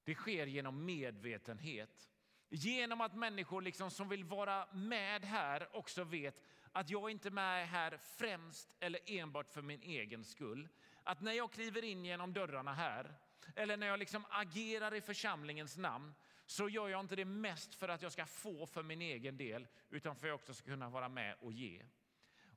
Det 0.04 0.14
sker 0.14 0.46
genom 0.46 0.84
medvetenhet. 0.84 2.10
Genom 2.48 3.00
att 3.00 3.14
människor 3.14 3.62
liksom 3.62 3.90
som 3.90 4.08
vill 4.08 4.24
vara 4.24 4.68
med 4.72 5.24
här 5.24 5.76
också 5.76 6.04
vet 6.04 6.42
att 6.72 6.90
jag 6.90 7.10
inte 7.10 7.28
är 7.28 7.30
med 7.30 7.68
här 7.68 7.96
främst 7.96 8.76
eller 8.80 9.00
enbart 9.06 9.50
för 9.50 9.62
min 9.62 9.82
egen 9.82 10.24
skull. 10.24 10.68
Att 11.04 11.20
när 11.20 11.32
jag 11.32 11.52
kliver 11.52 11.84
in 11.84 12.04
genom 12.04 12.32
dörrarna 12.32 12.74
här 12.74 13.14
eller 13.56 13.76
när 13.76 13.86
jag 13.86 13.98
liksom 13.98 14.24
agerar 14.30 14.94
i 14.94 15.00
församlingens 15.00 15.76
namn 15.76 16.14
så 16.46 16.68
gör 16.68 16.88
jag 16.88 17.00
inte 17.00 17.16
det 17.16 17.24
mest 17.24 17.74
för 17.74 17.88
att 17.88 18.02
jag 18.02 18.12
ska 18.12 18.26
få 18.26 18.66
för 18.66 18.82
min 18.82 19.02
egen 19.02 19.36
del 19.36 19.66
utan 19.90 20.16
för 20.16 20.26
att 20.26 20.28
jag 20.28 20.34
också 20.34 20.54
ska 20.54 20.66
kunna 20.66 20.90
vara 20.90 21.08
med 21.08 21.36
och 21.40 21.52
ge. 21.52 21.86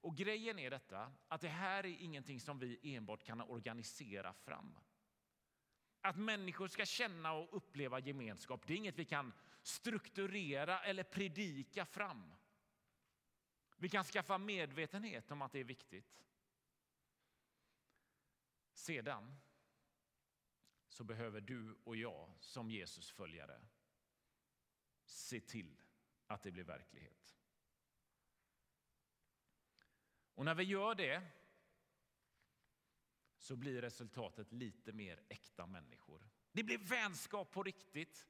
Och 0.01 0.15
grejen 0.17 0.59
är 0.59 0.69
detta 0.69 1.11
att 1.27 1.41
det 1.41 1.47
här 1.47 1.85
är 1.85 2.01
ingenting 2.01 2.39
som 2.39 2.59
vi 2.59 2.95
enbart 2.95 3.23
kan 3.23 3.41
organisera 3.41 4.33
fram. 4.33 4.77
Att 6.01 6.17
människor 6.17 6.67
ska 6.67 6.85
känna 6.85 7.33
och 7.33 7.57
uppleva 7.57 7.99
gemenskap, 7.99 8.67
det 8.67 8.73
är 8.73 8.77
inget 8.77 8.99
vi 8.99 9.05
kan 9.05 9.33
strukturera 9.61 10.79
eller 10.79 11.03
predika 11.03 11.85
fram. 11.85 12.33
Vi 13.77 13.89
kan 13.89 14.03
skaffa 14.03 14.37
medvetenhet 14.37 15.31
om 15.31 15.41
att 15.41 15.51
det 15.51 15.59
är 15.59 15.63
viktigt. 15.63 16.21
Sedan 18.85 19.35
så 20.87 21.03
behöver 21.03 21.41
du 21.41 21.75
och 21.83 21.95
jag 21.95 22.29
som 22.39 22.71
Jesus 22.71 23.11
följare 23.11 23.61
se 25.05 25.39
till 25.39 25.81
att 26.27 26.43
det 26.43 26.51
blir 26.51 26.63
verklighet. 26.63 27.37
Och 30.33 30.45
när 30.45 30.55
vi 30.55 30.63
gör 30.63 30.95
det 30.95 31.21
så 33.37 33.55
blir 33.55 33.81
resultatet 33.81 34.51
lite 34.51 34.93
mer 34.93 35.23
äkta 35.29 35.65
människor. 35.67 36.29
Det 36.51 36.63
blir 36.63 36.77
vänskap 36.77 37.51
på 37.51 37.63
riktigt. 37.63 38.27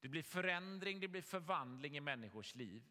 Det 0.00 0.08
blir 0.08 0.22
förändring, 0.22 1.00
det 1.00 1.08
blir 1.08 1.22
förvandling 1.22 1.96
i 1.96 2.00
människors 2.00 2.54
liv. 2.54 2.82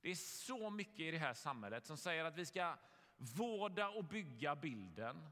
Det 0.00 0.10
är 0.10 0.14
så 0.14 0.70
mycket 0.70 1.00
i 1.00 1.10
det 1.10 1.18
här 1.18 1.34
samhället 1.34 1.86
som 1.86 1.96
säger 1.96 2.24
att 2.24 2.36
vi 2.36 2.46
ska 2.46 2.76
vårda 3.16 3.88
och 3.88 4.04
bygga 4.04 4.56
bilden 4.56 5.30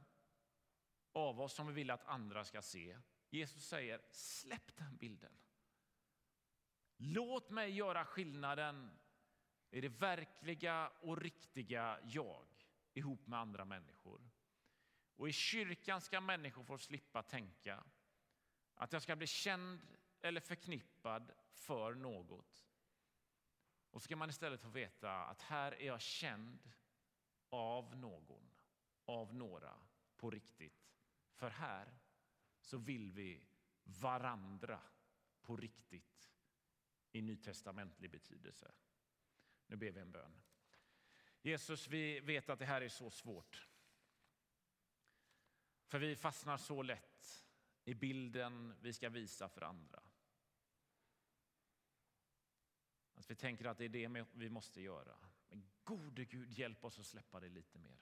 av 1.16 1.40
oss 1.40 1.52
som 1.52 1.66
vi 1.66 1.72
vill 1.72 1.90
att 1.90 2.04
andra 2.04 2.44
ska 2.44 2.62
se. 2.62 2.98
Jesus 3.30 3.68
säger 3.68 4.00
släpp 4.10 4.76
den 4.76 4.96
bilden. 4.96 5.32
Låt 6.96 7.50
mig 7.50 7.70
göra 7.70 8.04
skillnaden 8.04 8.98
i 9.70 9.80
det 9.80 9.88
verkliga 9.88 10.92
och 11.00 11.20
riktiga 11.20 12.00
jag 12.04 12.46
ihop 12.94 13.26
med 13.26 13.38
andra 13.38 13.64
människor. 13.64 14.30
Och 15.16 15.28
i 15.28 15.32
kyrkan 15.32 16.00
ska 16.00 16.20
människor 16.20 16.64
få 16.64 16.78
slippa 16.78 17.22
tänka 17.22 17.84
att 18.74 18.92
jag 18.92 19.02
ska 19.02 19.16
bli 19.16 19.26
känd 19.26 19.80
eller 20.20 20.40
förknippad 20.40 21.32
för 21.52 21.94
något. 21.94 22.66
Och 23.90 24.02
ska 24.02 24.16
man 24.16 24.30
istället 24.30 24.60
få 24.60 24.68
veta 24.68 25.24
att 25.24 25.42
här 25.42 25.72
är 25.72 25.86
jag 25.86 26.00
känd 26.00 26.72
av 27.48 27.96
någon, 27.96 28.50
av 29.04 29.34
några, 29.34 29.74
på 30.16 30.30
riktigt. 30.30 30.85
För 31.36 31.50
här 31.50 31.98
så 32.60 32.78
vill 32.78 33.12
vi 33.12 33.46
varandra 33.84 34.80
på 35.42 35.56
riktigt 35.56 36.32
i 37.12 37.22
nytestamentlig 37.22 38.10
betydelse. 38.10 38.72
Nu 39.66 39.76
ber 39.76 39.90
vi 39.90 40.00
en 40.00 40.12
bön. 40.12 40.42
Jesus, 41.42 41.88
vi 41.88 42.20
vet 42.20 42.48
att 42.48 42.58
det 42.58 42.66
här 42.66 42.80
är 42.80 42.88
så 42.88 43.10
svårt. 43.10 43.68
För 45.86 45.98
vi 45.98 46.16
fastnar 46.16 46.56
så 46.56 46.82
lätt 46.82 47.46
i 47.84 47.94
bilden 47.94 48.74
vi 48.80 48.92
ska 48.92 49.08
visa 49.08 49.48
för 49.48 49.62
andra. 49.62 50.02
Att 53.14 53.30
vi 53.30 53.34
tänker 53.34 53.64
att 53.64 53.78
det 53.78 53.84
är 53.84 53.88
det 53.88 54.26
vi 54.32 54.50
måste 54.50 54.82
göra. 54.82 55.16
Men 55.48 55.68
gode 55.84 56.24
Gud, 56.24 56.50
hjälp 56.50 56.84
oss 56.84 56.98
att 56.98 57.06
släppa 57.06 57.40
det 57.40 57.48
lite 57.48 57.78
mer. 57.78 57.98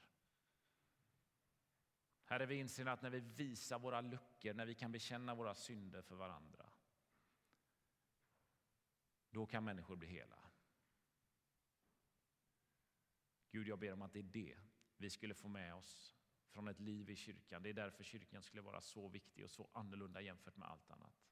Herre, 2.25 2.47
vi 2.47 2.55
inser 2.55 2.87
att 2.87 3.03
när 3.03 3.11
vi 3.11 3.21
visar 3.21 3.79
våra 3.79 4.01
luckor, 4.01 4.55
när 4.55 4.67
vi 4.67 4.75
kan 4.75 4.93
bekänna 4.93 5.35
våra 5.35 5.55
synder 5.55 6.03
för 6.03 6.15
varandra, 6.15 6.71
då 9.31 9.47
kan 9.47 9.65
människor 9.65 9.97
bli 9.97 10.09
hela. 10.09 10.39
Gud, 13.51 13.69
jag 13.69 13.79
ber 13.79 13.93
om 13.93 14.03
att 14.03 14.13
det 14.13 14.19
är 14.19 14.23
det 14.23 14.57
vi 14.97 15.11
skulle 15.11 15.35
få 15.35 15.49
med 15.49 15.75
oss 15.75 16.17
från 16.49 16.69
ett 16.69 16.81
liv 16.81 17.11
i 17.11 17.17
kyrkan. 17.17 17.63
Det 17.63 17.69
är 17.69 17.75
därför 17.75 18.05
kyrkan 18.05 18.43
skulle 18.43 18.63
vara 18.63 18.81
så 18.81 19.09
viktig 19.09 19.45
och 19.45 19.51
så 19.51 19.69
annorlunda 19.73 20.21
jämfört 20.21 20.57
med 20.57 20.69
allt 20.69 20.91
annat. 20.91 21.25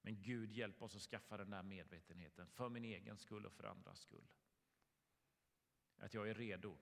Men 0.00 0.22
Gud, 0.22 0.52
hjälp 0.52 0.82
oss 0.82 0.96
att 0.96 1.02
skaffa 1.02 1.36
den 1.36 1.50
där 1.50 1.62
medvetenheten 1.62 2.46
för 2.46 2.68
min 2.68 2.84
egen 2.84 3.18
skull 3.18 3.46
och 3.46 3.52
för 3.52 3.64
andras 3.64 4.00
skull. 4.00 4.28
Att 5.96 6.14
jag 6.14 6.28
är 6.28 6.34
redo 6.34 6.78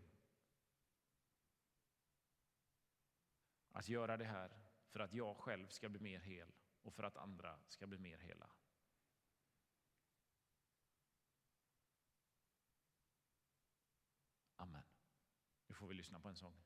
att 3.72 3.88
göra 3.88 4.16
det 4.16 4.24
här 4.24 4.56
för 4.88 5.00
att 5.00 5.12
jag 5.12 5.36
själv 5.36 5.68
ska 5.68 5.88
bli 5.88 6.00
mer 6.00 6.20
hel 6.20 6.52
och 6.82 6.94
för 6.94 7.02
att 7.02 7.16
andra 7.16 7.58
ska 7.68 7.86
bli 7.86 7.98
mer 7.98 8.18
hela. 8.18 8.50
Amen. 14.56 14.82
Nu 15.66 15.74
får 15.74 15.86
vi 15.86 15.94
lyssna 15.94 16.20
på 16.20 16.28
en 16.28 16.36
sång. 16.36 16.62